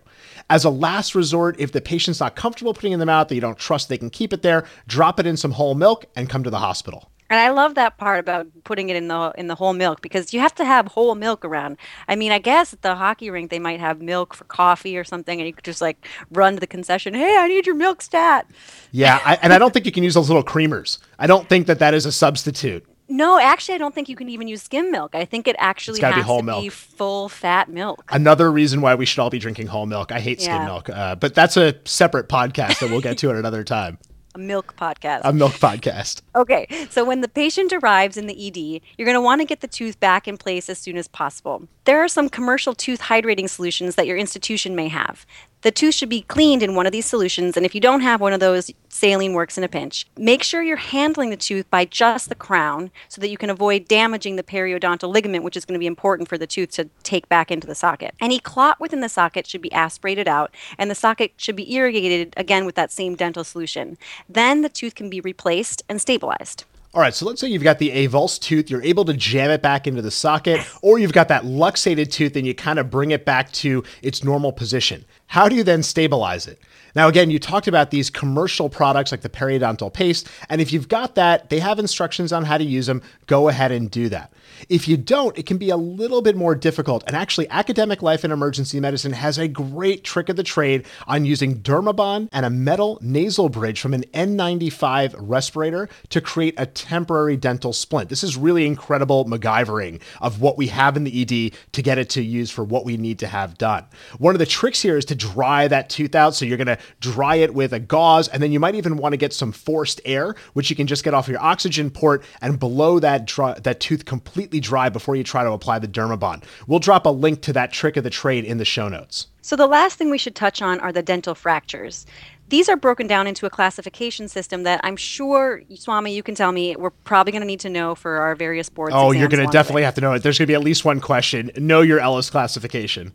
As 0.49 0.65
a 0.65 0.69
last 0.69 1.15
resort, 1.15 1.59
if 1.59 1.71
the 1.71 1.81
patient's 1.81 2.19
not 2.19 2.35
comfortable 2.35 2.73
putting 2.73 2.91
in 2.91 2.99
the 2.99 3.05
mouth, 3.05 3.27
that 3.29 3.35
you 3.35 3.41
don't 3.41 3.57
trust 3.57 3.89
they 3.89 3.97
can 3.97 4.09
keep 4.09 4.33
it 4.33 4.41
there, 4.41 4.65
drop 4.87 5.19
it 5.19 5.25
in 5.25 5.37
some 5.37 5.51
whole 5.51 5.75
milk 5.75 6.05
and 6.15 6.29
come 6.29 6.43
to 6.43 6.49
the 6.49 6.59
hospital. 6.59 7.09
And 7.33 7.39
I 7.41 7.49
love 7.49 7.73
that 7.73 7.97
part 7.97 8.19
about 8.19 8.45
putting 8.63 8.89
it 8.89 8.95
in 8.95 9.07
the 9.07 9.33
in 9.35 9.47
the 9.47 9.55
whole 9.55 9.73
milk 9.73 10.01
because 10.01 10.35
you 10.35 10.39
have 10.39 10.53
to 10.53 10.63
have 10.63 10.85
whole 10.89 11.15
milk 11.15 11.43
around. 11.43 11.77
I 12.07 12.15
mean, 12.15 12.31
I 12.31 12.37
guess 12.37 12.73
at 12.73 12.83
the 12.83 12.93
hockey 12.93 13.31
rink 13.31 13.49
they 13.49 13.57
might 13.57 13.79
have 13.79 14.03
milk 14.03 14.35
for 14.35 14.43
coffee 14.43 14.95
or 14.99 15.03
something, 15.03 15.39
and 15.39 15.47
you 15.47 15.51
could 15.53 15.63
just 15.63 15.81
like 15.81 16.07
run 16.29 16.53
to 16.53 16.59
the 16.59 16.67
concession. 16.67 17.15
Hey, 17.15 17.35
I 17.39 17.47
need 17.47 17.65
your 17.65 17.73
milk 17.73 18.03
stat. 18.03 18.45
Yeah, 18.91 19.19
I, 19.25 19.39
and 19.41 19.51
I 19.51 19.57
don't 19.57 19.73
think 19.73 19.87
you 19.87 19.91
can 19.91 20.03
use 20.03 20.13
those 20.13 20.29
little 20.29 20.43
creamers. 20.43 20.99
I 21.17 21.25
don't 21.25 21.49
think 21.49 21.65
that 21.65 21.79
that 21.79 21.95
is 21.95 22.05
a 22.05 22.11
substitute. 22.11 22.85
No, 23.09 23.39
actually, 23.39 23.73
I 23.73 23.77
don't 23.79 23.95
think 23.95 24.09
you 24.09 24.15
can 24.15 24.29
even 24.29 24.47
use 24.47 24.61
skim 24.61 24.91
milk. 24.91 25.15
I 25.15 25.25
think 25.25 25.47
it 25.47 25.55
actually 25.57 26.01
has 26.01 26.13
be 26.13 26.21
whole 26.21 26.37
to 26.41 26.45
milk. 26.45 26.61
be 26.61 26.69
full 26.69 27.29
fat 27.29 27.67
milk. 27.67 28.05
Another 28.11 28.51
reason 28.51 28.79
why 28.79 28.93
we 28.93 29.07
should 29.07 29.19
all 29.19 29.31
be 29.31 29.39
drinking 29.39 29.67
whole 29.67 29.87
milk. 29.87 30.11
I 30.11 30.19
hate 30.19 30.39
skim 30.39 30.53
Yeah. 30.53 30.65
milk, 30.65 30.87
uh, 30.87 31.15
but 31.15 31.33
that's 31.33 31.57
a 31.57 31.73
separate 31.85 32.29
podcast 32.29 32.79
that 32.79 32.91
we'll 32.91 33.01
get 33.01 33.17
to 33.17 33.31
at 33.31 33.35
another 33.43 33.63
time. 33.63 33.97
A 34.35 34.39
milk 34.39 34.75
podcast. 34.75 35.21
A 35.25 35.31
milk 35.31 35.53
podcast. 35.53 36.21
Okay, 36.35 36.65
so 36.89 37.05
when 37.05 37.21
the 37.21 37.27
patient 37.27 37.71
arrives 37.71 38.17
in 38.17 38.25
the 38.25 38.47
ED, 38.47 38.81
you're 38.97 39.05
going 39.05 39.13
to 39.13 39.21
want 39.21 39.41
to 39.41 39.45
get 39.45 39.61
the 39.61 39.67
tooth 39.67 39.99
back 39.99 40.27
in 40.27 40.37
place 40.37 40.69
as 40.69 40.79
soon 40.79 40.97
as 40.97 41.07
possible. 41.07 41.67
There 41.85 42.03
are 42.03 42.07
some 42.07 42.29
commercial 42.29 42.73
tooth 42.73 43.01
hydrating 43.01 43.47
solutions 43.47 43.93
that 43.93 44.07
your 44.07 44.17
institution 44.17 44.75
may 44.75 44.87
have. 44.87 45.27
The 45.63 45.71
tooth 45.71 45.95
should 45.95 46.09
be 46.09 46.23
cleaned 46.23 46.61
in 46.61 46.75
one 46.75 46.85
of 46.85 46.91
these 46.91 47.05
solutions, 47.05 47.55
and 47.55 47.65
if 47.65 47.73
you 47.73 47.79
don't 47.79 48.01
have 48.01 48.19
one 48.19 48.33
of 48.33 48.41
those, 48.41 48.69
saline 48.89 49.31
works 49.31 49.57
in 49.57 49.63
a 49.63 49.69
pinch. 49.69 50.05
Make 50.17 50.43
sure 50.43 50.61
you're 50.61 50.75
handling 50.75 51.29
the 51.29 51.37
tooth 51.37 51.69
by 51.69 51.85
just 51.85 52.27
the 52.27 52.35
crown 52.35 52.91
so 53.07 53.21
that 53.21 53.29
you 53.29 53.37
can 53.37 53.49
avoid 53.49 53.87
damaging 53.87 54.35
the 54.35 54.43
periodontal 54.43 55.09
ligament, 55.09 55.45
which 55.45 55.55
is 55.55 55.63
going 55.63 55.75
to 55.75 55.79
be 55.79 55.87
important 55.87 56.27
for 56.27 56.37
the 56.37 56.45
tooth 56.45 56.71
to 56.71 56.89
take 57.03 57.29
back 57.29 57.49
into 57.49 57.65
the 57.65 57.75
socket. 57.75 58.13
Any 58.19 58.39
clot 58.39 58.81
within 58.81 58.99
the 58.99 59.07
socket 59.07 59.47
should 59.47 59.61
be 59.61 59.71
aspirated 59.71 60.27
out, 60.27 60.53
and 60.77 60.91
the 60.91 60.95
socket 60.95 61.31
should 61.37 61.55
be 61.55 61.73
irrigated 61.73 62.33
again 62.35 62.65
with 62.65 62.75
that 62.75 62.91
same 62.91 63.15
dental 63.15 63.45
solution. 63.45 63.97
Then 64.27 64.63
the 64.63 64.69
tooth 64.69 64.95
can 64.95 65.09
be 65.09 65.21
replaced 65.21 65.81
and 65.87 66.01
stabilized. 66.01 66.65
All 66.95 67.01
right, 67.01 67.15
so 67.15 67.25
let's 67.25 67.41
say 67.41 67.47
you've 67.47 67.63
got 67.63 67.79
the 67.79 67.89
avulsed 67.89 68.41
tooth, 68.41 68.69
you're 68.69 68.83
able 68.83 69.03
to 69.05 69.15
jam 69.15 69.49
it 69.49 69.63
back 69.63 69.87
into 69.87 70.03
the 70.03 70.11
socket, 70.11 70.61
or 70.83 70.99
you've 70.99 71.11
got 71.11 71.27
that 71.29 71.43
luxated 71.43 72.11
tooth 72.11 72.35
and 72.35 72.45
you 72.45 72.53
kind 72.53 72.77
of 72.77 72.91
bring 72.91 73.09
it 73.09 73.25
back 73.25 73.51
to 73.53 73.83
its 74.03 74.23
normal 74.23 74.51
position. 74.51 75.03
How 75.33 75.49
do 75.49 75.55
you 75.55 75.63
then 75.63 75.81
stabilize 75.81 76.45
it? 76.45 76.59
Now, 76.95 77.07
again, 77.07 77.31
you 77.31 77.39
talked 77.39 77.67
about 77.67 77.91
these 77.91 78.09
commercial 78.09 78.69
products 78.69 79.11
like 79.11 79.21
the 79.21 79.29
periodontal 79.29 79.91
paste, 79.91 80.29
and 80.49 80.61
if 80.61 80.71
you've 80.71 80.87
got 80.87 81.15
that, 81.15 81.49
they 81.49 81.59
have 81.59 81.79
instructions 81.79 82.31
on 82.31 82.45
how 82.45 82.57
to 82.57 82.63
use 82.63 82.85
them. 82.85 83.01
Go 83.25 83.49
ahead 83.49 83.71
and 83.71 83.89
do 83.89 84.09
that. 84.09 84.31
If 84.69 84.87
you 84.87 84.97
don't, 84.97 85.37
it 85.37 85.45
can 85.45 85.57
be 85.57 85.69
a 85.69 85.77
little 85.77 86.21
bit 86.21 86.35
more 86.35 86.55
difficult. 86.55 87.03
And 87.07 87.15
actually, 87.15 87.49
Academic 87.49 88.01
Life 88.01 88.23
in 88.23 88.31
Emergency 88.31 88.79
Medicine 88.79 89.13
has 89.13 89.37
a 89.37 89.47
great 89.47 90.03
trick 90.03 90.29
of 90.29 90.35
the 90.35 90.43
trade 90.43 90.85
on 91.07 91.25
using 91.25 91.59
Dermabond 91.59 92.29
and 92.31 92.45
a 92.45 92.49
metal 92.49 92.99
nasal 93.01 93.49
bridge 93.49 93.81
from 93.81 93.93
an 93.93 94.03
N95 94.13 95.15
respirator 95.17 95.89
to 96.09 96.21
create 96.21 96.53
a 96.57 96.65
temporary 96.65 97.37
dental 97.37 97.73
splint. 97.73 98.09
This 98.09 98.23
is 98.23 98.37
really 98.37 98.65
incredible 98.65 99.25
MacGyvering 99.25 100.01
of 100.21 100.41
what 100.41 100.57
we 100.57 100.67
have 100.67 100.95
in 100.95 101.03
the 101.03 101.21
ED 101.21 101.57
to 101.73 101.81
get 101.81 101.97
it 101.97 102.09
to 102.11 102.21
use 102.21 102.51
for 102.51 102.63
what 102.63 102.85
we 102.85 102.97
need 102.97 103.19
to 103.19 103.27
have 103.27 103.57
done. 103.57 103.85
One 104.19 104.35
of 104.35 104.39
the 104.39 104.45
tricks 104.45 104.81
here 104.81 104.97
is 104.97 105.05
to 105.05 105.15
dry 105.15 105.67
that 105.67 105.89
tooth 105.89 106.15
out. 106.15 106.35
So 106.35 106.45
you're 106.45 106.57
going 106.57 106.67
to 106.67 106.77
dry 106.99 107.35
it 107.35 107.53
with 107.53 107.73
a 107.73 107.79
gauze, 107.79 108.27
and 108.27 108.41
then 108.41 108.51
you 108.51 108.59
might 108.59 108.75
even 108.75 108.97
want 108.97 109.13
to 109.13 109.17
get 109.17 109.33
some 109.33 109.51
forced 109.51 110.01
air, 110.05 110.35
which 110.53 110.69
you 110.69 110.75
can 110.75 110.87
just 110.87 111.03
get 111.03 111.13
off 111.13 111.27
your 111.27 111.41
oxygen 111.41 111.89
port 111.89 112.23
and 112.41 112.59
blow 112.59 112.99
that 112.99 113.25
dry, 113.25 113.53
that 113.59 113.79
tooth 113.79 114.05
completely 114.05 114.59
dry 114.59 114.89
before 114.89 115.15
you 115.15 115.23
try 115.23 115.43
to 115.43 115.51
apply 115.51 115.79
the 115.79 115.87
Dermabond. 115.87 116.43
We'll 116.67 116.79
drop 116.79 117.05
a 117.05 117.09
link 117.09 117.41
to 117.43 117.53
that 117.53 117.71
trick 117.71 117.97
of 117.97 118.03
the 118.03 118.09
trade 118.09 118.45
in 118.45 118.57
the 118.57 118.65
show 118.65 118.87
notes. 118.89 119.27
So, 119.41 119.57
the 119.57 119.67
last 119.67 119.97
thing 119.97 120.09
we 120.09 120.17
should 120.17 120.35
touch 120.35 120.61
on 120.61 120.79
are 120.79 120.93
the 120.93 121.03
dental 121.03 121.35
fractures. 121.35 122.05
These 122.49 122.69
are 122.69 122.75
broken 122.75 123.07
down 123.07 123.25
into 123.25 123.45
a 123.45 123.49
classification 123.49 124.27
system 124.27 124.63
that 124.63 124.79
I'm 124.83 124.95
sure, 124.95 125.63
Swami, 125.75 126.13
you 126.13 126.21
can 126.21 126.35
tell 126.35 126.51
me 126.51 126.75
we're 126.75 126.91
probably 126.91 127.31
going 127.31 127.41
to 127.41 127.47
need 127.47 127.61
to 127.61 127.69
know 127.69 127.95
for 127.95 128.17
our 128.17 128.35
various 128.35 128.69
boards. 128.69 128.93
Oh, 128.95 129.11
you're 129.11 129.27
going 129.27 129.45
to 129.45 129.51
definitely 129.51 129.83
have 129.83 129.95
to 129.95 130.01
know 130.01 130.13
it. 130.13 130.23
There's 130.23 130.37
going 130.37 130.45
to 130.45 130.51
be 130.51 130.55
at 130.55 130.63
least 130.63 130.85
one 130.85 130.99
question. 130.99 131.51
Know 131.57 131.81
your 131.81 131.99
Ellis 131.99 132.29
classification. 132.29 133.11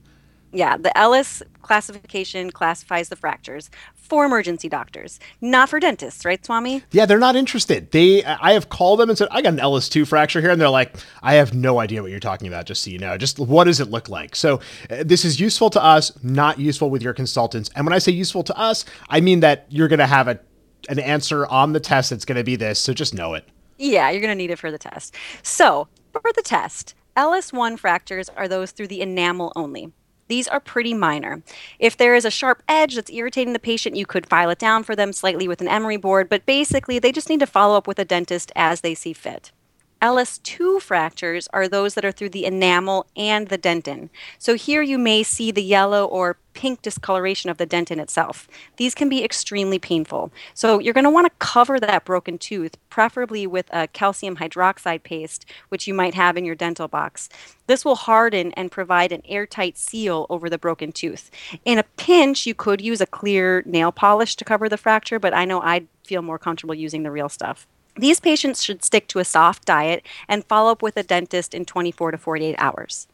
Yeah, 0.52 0.76
the 0.76 0.97
Ellis 0.97 1.43
classification 1.62 2.50
classifies 2.50 3.11
the 3.11 3.17
fractures 3.17 3.71
for 3.95 4.25
emergency 4.25 4.71
doctors, 4.71 5.21
not 5.43 5.69
for 5.69 5.78
dentists, 5.78 6.25
right, 6.25 6.43
Swami? 6.45 6.83
Yeah, 6.90 7.05
they're 7.05 7.19
not 7.19 7.37
interested. 7.37 7.90
They, 7.90 8.25
I 8.25 8.52
have 8.52 8.71
called 8.71 9.00
them 9.00 9.11
and 9.11 9.19
said, 9.19 9.28
I 9.31 9.43
got 9.43 9.52
an 9.52 9.61
Ellis 9.61 9.88
2 9.90 10.07
fracture 10.07 10.40
here. 10.40 10.50
And 10.50 10.59
they're 10.59 10.71
like, 10.71 10.97
I 11.23 11.35
have 11.35 11.52
no 11.52 11.78
idea 11.78 12.00
what 12.00 12.11
you're 12.11 12.21
talking 12.21 12.49
about, 12.49 12.64
just 12.64 12.83
so 12.83 12.90
you 12.90 12.99
know. 12.99 13.19
Just 13.19 13.38
what 13.38 13.64
does 13.64 13.81
it 13.81 13.90
look 13.90 14.09
like? 14.09 14.35
So 14.35 14.61
uh, 14.90 15.05
this 15.05 15.26
is 15.26 15.38
useful 15.38 15.69
to 15.71 15.83
us, 15.83 16.12
not 16.23 16.59
useful 16.59 16.88
with 16.88 17.02
your 17.02 17.12
consultants. 17.12 17.71
And 17.76 17.85
when 17.85 17.93
I 17.93 17.99
say 17.99 18.12
useful 18.12 18.43
to 18.45 18.59
us, 18.59 18.87
I 19.11 19.21
mean 19.21 19.40
that 19.40 19.67
you're 19.69 19.88
going 19.88 19.99
to 19.99 20.07
have 20.07 20.28
a, 20.28 20.40
an 20.88 20.99
answer 20.99 21.47
on 21.47 21.75
the 21.75 21.81
test 21.81 22.11
that's 22.11 22.25
going 22.25 22.38
to 22.38 22.45
be 22.45 22.57
this. 22.57 22.81
So 22.81 22.95
just 22.95 23.12
know 23.12 23.35
it. 23.35 23.47
Yeah, 23.76 24.11
you're 24.11 24.23
going 24.23 24.33
to 24.33 24.35
need 24.35 24.50
it 24.50 24.59
for 24.59 24.71
the 24.71 24.78
test. 24.78 25.14
So, 25.43 25.87
for 26.12 26.33
the 26.35 26.43
test, 26.43 26.95
Ellis 27.14 27.52
1 27.52 27.76
fractures 27.76 28.28
are 28.31 28.49
those 28.49 28.73
through 28.73 28.88
the 28.88 29.02
enamel 29.02 29.52
only. 29.55 29.93
These 30.29 30.49
are 30.49 30.61
pretty 30.61 30.95
minor. 30.95 31.43
If 31.79 31.97
there 31.97 32.15
is 32.15 32.25
a 32.25 32.31
sharp 32.31 32.63
edge 32.69 32.95
that's 32.95 33.11
irritating 33.11 33.53
the 33.53 33.59
patient, 33.59 33.97
you 33.97 34.07
could 34.07 34.29
file 34.29 34.51
it 34.51 34.59
down 34.59 34.85
for 34.85 34.95
them 34.95 35.13
slightly 35.13 35.49
with 35.49 35.61
an 35.61 35.69
emery 35.69 35.97
board, 35.97 36.29
but 36.29 36.47
basically 36.47 36.99
they 36.99 37.13
just 37.13 37.29
need 37.29 37.41
to 37.41 37.47
follow 37.47 37.77
up 37.77 37.87
with 37.87 37.99
a 37.99 38.05
dentist 38.05 38.53
as 38.55 38.83
they 38.83 38.95
see 38.95 39.13
fit. 39.13 39.53
Ellis 40.00 40.38
2 40.38 40.78
fractures 40.78 41.49
are 41.52 41.67
those 41.67 41.95
that 41.95 42.05
are 42.05 42.12
through 42.12 42.28
the 42.28 42.45
enamel 42.45 43.07
and 43.17 43.49
the 43.49 43.59
dentin. 43.59 44.11
So 44.38 44.55
here 44.55 44.81
you 44.81 44.97
may 44.97 45.25
see 45.25 45.50
the 45.50 45.62
yellow 45.62 46.05
or 46.05 46.38
pink 46.55 46.83
discoloration 46.83 47.50
of 47.50 47.59
the 47.59 47.67
dentin 47.67 47.99
itself. 47.99 48.49
These 48.76 48.95
can 48.95 49.09
be 49.09 49.25
extremely 49.25 49.78
painful. 49.81 50.31
So 50.55 50.78
you're 50.78 50.95
going 50.95 51.02
to 51.02 51.11
want 51.11 51.26
to 51.26 51.45
cover 51.45 51.81
that 51.81 52.05
broken 52.05 52.38
tooth, 52.38 52.76
preferably 52.90 53.45
with 53.47 53.67
a 53.73 53.88
calcium 53.88 54.37
hydroxide 54.37 55.02
paste, 55.02 55.45
which 55.69 55.88
you 55.88 55.95
might 55.95 56.14
have 56.14 56.37
in 56.37 56.45
your 56.45 56.55
dental 56.55 56.87
box. 56.87 57.28
This 57.67 57.85
will 57.85 57.97
harden 57.97 58.52
and 58.52 58.71
provide 58.71 59.11
an 59.11 59.23
airtight 59.25 59.76
seal 59.76 60.26
over 60.31 60.49
the 60.49 60.59
broken 60.59 60.93
tooth. 60.93 61.31
In 61.64 61.78
a 61.78 61.85
pinch, 61.97 62.47
you 62.47 62.55
could 62.55 62.81
use 62.81 63.00
a 63.00 63.07
clear 63.07 63.64
nail 63.67 63.90
polish 63.90 64.37
to 64.37 64.45
cover 64.45 64.69
the 64.69 64.76
fracture, 64.76 65.19
but 65.19 65.35
I 65.35 65.45
know 65.45 65.61
I'd 65.61 65.88
feel 66.05 66.23
more 66.23 66.38
comfortable 66.38 66.75
using 66.75 67.02
the 67.02 67.11
real 67.11 67.28
stuff. 67.28 67.67
These 67.99 68.21
patients 68.21 68.62
should 68.62 68.85
stick 68.85 69.09
to 69.09 69.19
a 69.19 69.25
soft 69.25 69.64
diet 69.64 70.07
and 70.28 70.45
follow 70.45 70.71
up 70.71 70.83
with 70.83 70.97
a 70.97 71.02
dentist 71.02 71.52
in 71.52 71.64
24 71.64 72.12
to 72.12 72.19
48 72.19 72.55
hours. 72.57 73.09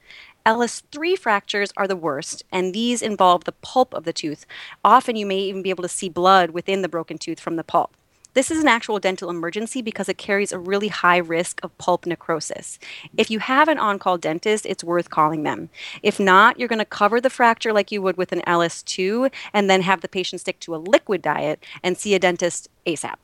Ellis 0.44 0.82
3 0.92 1.16
fractures 1.16 1.72
are 1.78 1.88
the 1.88 1.96
worst, 1.96 2.44
and 2.52 2.74
these 2.74 3.00
involve 3.00 3.44
the 3.44 3.52
pulp 3.52 3.94
of 3.94 4.04
the 4.04 4.12
tooth. 4.12 4.44
Often 4.84 5.16
you 5.16 5.24
may 5.24 5.38
even 5.38 5.62
be 5.62 5.70
able 5.70 5.84
to 5.84 5.88
see 5.88 6.10
blood 6.10 6.50
within 6.50 6.82
the 6.82 6.88
broken 6.90 7.16
tooth 7.16 7.40
from 7.40 7.56
the 7.56 7.64
pulp. 7.64 7.96
This 8.34 8.50
is 8.50 8.60
an 8.60 8.68
actual 8.68 8.98
dental 8.98 9.30
emergency 9.30 9.80
because 9.80 10.10
it 10.10 10.18
carries 10.18 10.52
a 10.52 10.58
really 10.58 10.88
high 10.88 11.16
risk 11.16 11.60
of 11.62 11.78
pulp 11.78 12.04
necrosis. 12.04 12.78
If 13.16 13.30
you 13.30 13.38
have 13.38 13.68
an 13.68 13.78
on 13.78 13.98
call 13.98 14.18
dentist, 14.18 14.66
it's 14.66 14.84
worth 14.84 15.08
calling 15.08 15.44
them. 15.44 15.70
If 16.02 16.20
not, 16.20 16.58
you're 16.58 16.68
going 16.68 16.78
to 16.78 16.84
cover 16.84 17.22
the 17.22 17.30
fracture 17.30 17.72
like 17.72 17.90
you 17.90 18.02
would 18.02 18.18
with 18.18 18.32
an 18.32 18.42
Ellis 18.46 18.82
2 18.82 19.30
and 19.54 19.70
then 19.70 19.80
have 19.80 20.02
the 20.02 20.08
patient 20.08 20.42
stick 20.42 20.60
to 20.60 20.74
a 20.74 20.76
liquid 20.76 21.22
diet 21.22 21.64
and 21.82 21.96
see 21.96 22.14
a 22.14 22.18
dentist 22.18 22.68
ASAP. 22.86 23.16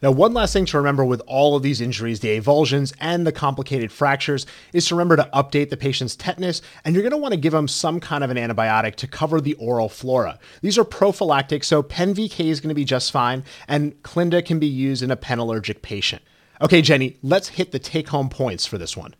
Now, 0.00 0.12
one 0.12 0.32
last 0.32 0.52
thing 0.52 0.64
to 0.66 0.76
remember 0.76 1.04
with 1.04 1.20
all 1.26 1.56
of 1.56 1.64
these 1.64 1.80
injuries, 1.80 2.20
the 2.20 2.38
avulsions 2.38 2.94
and 3.00 3.26
the 3.26 3.32
complicated 3.32 3.90
fractures, 3.90 4.46
is 4.72 4.86
to 4.86 4.94
remember 4.94 5.16
to 5.16 5.28
update 5.34 5.70
the 5.70 5.76
patient's 5.76 6.14
tetanus, 6.14 6.62
and 6.84 6.94
you're 6.94 7.02
going 7.02 7.10
to 7.10 7.16
want 7.16 7.34
to 7.34 7.40
give 7.40 7.52
them 7.52 7.66
some 7.66 7.98
kind 7.98 8.22
of 8.22 8.30
an 8.30 8.36
antibiotic 8.36 8.94
to 8.96 9.08
cover 9.08 9.40
the 9.40 9.54
oral 9.54 9.88
flora. 9.88 10.38
These 10.62 10.78
are 10.78 10.84
prophylactic, 10.84 11.64
so 11.64 11.82
PenVK 11.82 12.46
is 12.46 12.60
going 12.60 12.68
to 12.68 12.76
be 12.76 12.84
just 12.84 13.10
fine, 13.10 13.42
and 13.66 14.00
Clinda 14.04 14.40
can 14.40 14.60
be 14.60 14.68
used 14.68 15.02
in 15.02 15.10
a 15.10 15.16
pen 15.16 15.40
allergic 15.40 15.82
patient. 15.82 16.22
Okay, 16.62 16.80
Jenny, 16.80 17.16
let's 17.22 17.48
hit 17.48 17.72
the 17.72 17.80
take 17.80 18.08
home 18.10 18.28
points 18.28 18.66
for 18.66 18.78
this 18.78 18.96
one. 18.96 19.16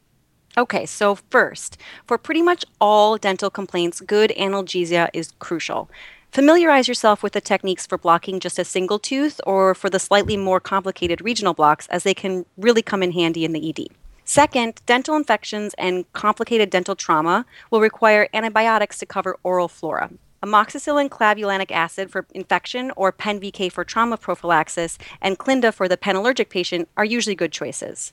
Okay, 0.57 0.87
so 0.87 1.17
first, 1.31 1.77
for 2.07 2.19
pretty 2.19 2.43
much 2.43 2.65
all 2.81 3.17
dental 3.17 3.51
complaints, 3.51 4.01
good 4.01 4.33
analgesia 4.39 5.09
is 5.13 5.33
crucial. 5.41 5.91
Familiarize 6.31 6.87
yourself 6.87 7.23
with 7.23 7.33
the 7.33 7.41
techniques 7.41 7.87
for 7.87 7.97
blocking 7.97 8.39
just 8.39 8.59
a 8.59 8.65
single 8.65 8.99
tooth 8.99 9.41
or 9.47 9.75
for 9.75 9.89
the 9.89 9.99
slightly 9.99 10.37
more 10.37 10.61
complicated 10.61 11.23
regional 11.23 11.55
blocks, 11.55 11.87
as 11.89 12.03
they 12.03 12.15
can 12.15 12.45
really 12.59 12.83
come 12.83 13.03
in 13.03 13.13
handy 13.13 13.45
in 13.45 13.53
the 13.53 13.71
ED. 13.71 13.89
Second, 14.25 14.83
dental 14.85 15.17
infections 15.17 15.75
and 15.79 16.11
complicated 16.13 16.69
dental 16.69 16.95
trauma 16.95 17.47
will 17.71 17.81
require 17.81 18.29
antibiotics 18.35 18.99
to 18.99 19.07
cover 19.07 19.39
oral 19.43 19.69
flora. 19.69 20.11
Amoxicillin 20.43 21.09
clavulanic 21.09 21.71
acid 21.71 22.11
for 22.11 22.27
infection 22.35 22.93
or 22.95 23.11
PenVK 23.11 23.73
for 23.73 23.83
trauma 23.83 24.19
prophylaxis 24.19 24.99
and 25.23 25.39
Clinda 25.39 25.73
for 25.73 25.89
the 25.89 25.97
penallergic 25.97 26.51
patient 26.51 26.89
are 26.97 27.07
usually 27.07 27.35
good 27.35 27.53
choices. 27.53 28.13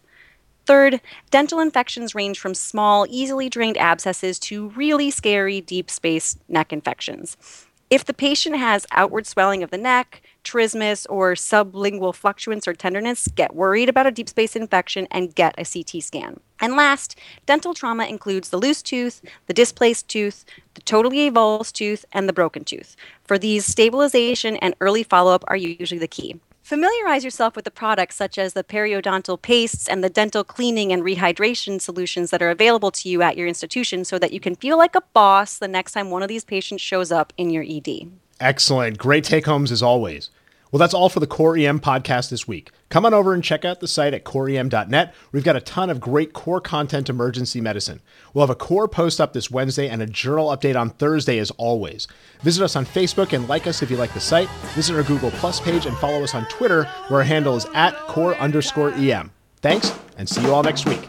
Third, 0.66 1.02
dental 1.30 1.60
infections 1.60 2.16
range 2.16 2.40
from 2.40 2.56
small, 2.56 3.06
easily 3.10 3.50
drained 3.50 3.78
abscesses 3.78 4.40
to 4.40 4.70
really 4.70 5.12
scary 5.12 5.60
deep 5.60 5.92
space 5.92 6.40
neck 6.48 6.72
infections. 6.72 7.65
If 7.92 8.04
the 8.04 8.16
patient 8.16 8.56
has 8.56 8.88
outward 8.92 9.28
swelling 9.28 9.62
of 9.62 9.70
the 9.70 9.78
neck, 9.78 10.24
trismus, 10.44 11.06
or 11.08 11.34
sublingual 11.34 12.16
fluctuance 12.16 12.68
or 12.68 12.74
tenderness, 12.74 13.28
get 13.28 13.56
worried 13.56 13.90
about 13.90 14.08
a 14.08 14.12
deep 14.12 14.28
space 14.28 14.56
infection 14.56 15.08
and 15.12 15.36
get 15.36 15.54
a 15.60 15.66
CT 15.66 16.02
scan. 16.02 16.40
And 16.60 16.76
last, 16.76 17.16
dental 17.46 17.76
trauma 17.76 18.06
includes 18.06 18.50
the 18.50 18.58
loose 18.58 18.82
tooth, 18.82 19.22
the 19.46 19.54
displaced 19.54 20.08
tooth, 20.08 20.46
the 20.74 20.82
totally 20.82 21.30
avulsed 21.30 21.74
tooth, 21.74 22.06
and 22.12 22.28
the 22.28 22.34
broken 22.34 22.64
tooth. 22.64 22.96
For 23.24 23.38
these, 23.38 23.68
stabilization 23.68 24.56
and 24.58 24.76
early 24.82 25.04
follow 25.04 25.34
up 25.34 25.44
are 25.48 25.58
usually 25.58 26.00
the 26.00 26.08
key. 26.08 26.40
Familiarize 26.66 27.24
yourself 27.24 27.56
with 27.56 27.64
the 27.64 27.70
products 27.70 28.16
such 28.16 28.40
as 28.40 28.54
the 28.54 28.64
periodontal 28.64 29.40
pastes 29.40 29.88
and 29.88 30.04
the 30.04 30.10
dental 30.10 30.44
cleaning 30.44 30.92
and 30.92 31.04
rehydration 31.04 31.80
solutions 31.80 32.32
that 32.32 32.42
are 32.42 32.50
available 32.50 32.90
to 32.90 33.08
you 33.08 33.22
at 33.22 33.38
your 33.38 33.48
institution 33.48 34.04
so 34.04 34.18
that 34.18 34.34
you 34.34 34.40
can 34.40 34.56
feel 34.56 34.76
like 34.76 34.96
a 34.96 35.04
boss 35.14 35.60
the 35.60 35.68
next 35.68 35.92
time 35.92 36.10
one 36.10 36.24
of 36.24 36.28
these 36.28 36.44
patients 36.44 36.82
shows 36.82 37.12
up 37.12 37.32
in 37.38 37.52
your 37.52 37.64
ED. 37.64 38.10
Excellent. 38.40 38.98
Great 38.98 39.24
take 39.24 39.46
homes 39.46 39.72
as 39.72 39.84
always. 39.84 40.32
Well, 40.76 40.80
that's 40.82 40.94
all 40.94 41.08
for 41.08 41.22
the 41.22 41.26
Core 41.26 41.56
EM 41.56 41.80
podcast 41.80 42.30
this 42.30 42.50
week. 42.50 42.70
Come 42.90 43.06
on 43.06 43.14
over 43.14 43.34
and 43.34 43.42
check 43.42 43.64
out 43.64 43.80
the 43.80 43.88
site 43.88 44.14
at 44.14 44.26
coreem.net. 44.26 45.16
We've 45.32 45.42
got 45.42 45.56
a 45.56 45.62
ton 45.62 45.90
of 45.90 46.02
great 46.02 46.34
core 46.34 46.60
content 46.60 47.10
emergency 47.10 47.62
medicine. 47.62 48.02
We'll 48.34 48.46
have 48.46 48.54
a 48.54 48.60
core 48.60 48.90
post 48.90 49.22
up 49.22 49.32
this 49.32 49.50
Wednesday 49.50 49.88
and 49.88 50.02
a 50.02 50.06
journal 50.06 50.50
update 50.50 50.78
on 50.78 50.90
Thursday 50.90 51.40
as 51.40 51.50
always. 51.52 52.10
Visit 52.42 52.62
us 52.62 52.76
on 52.76 52.86
Facebook 52.86 53.32
and 53.32 53.48
like 53.48 53.68
us 53.68 53.84
if 53.84 53.90
you 53.90 53.96
like 53.96 54.14
the 54.14 54.20
site. 54.20 54.50
Visit 54.74 54.98
our 54.98 55.04
Google 55.04 55.32
Plus 55.32 55.62
page 55.62 55.86
and 55.86 55.96
follow 55.96 56.22
us 56.22 56.36
on 56.36 56.46
Twitter 56.48 56.84
where 57.08 57.22
our 57.22 57.26
handle 57.26 57.56
is 57.56 57.66
at 57.74 57.96
core 58.10 58.36
underscore 58.36 58.92
EM. 58.96 59.32
Thanks 59.62 59.98
and 60.18 60.28
see 60.28 60.42
you 60.42 60.54
all 60.54 60.62
next 60.62 60.86
week. 60.86 61.08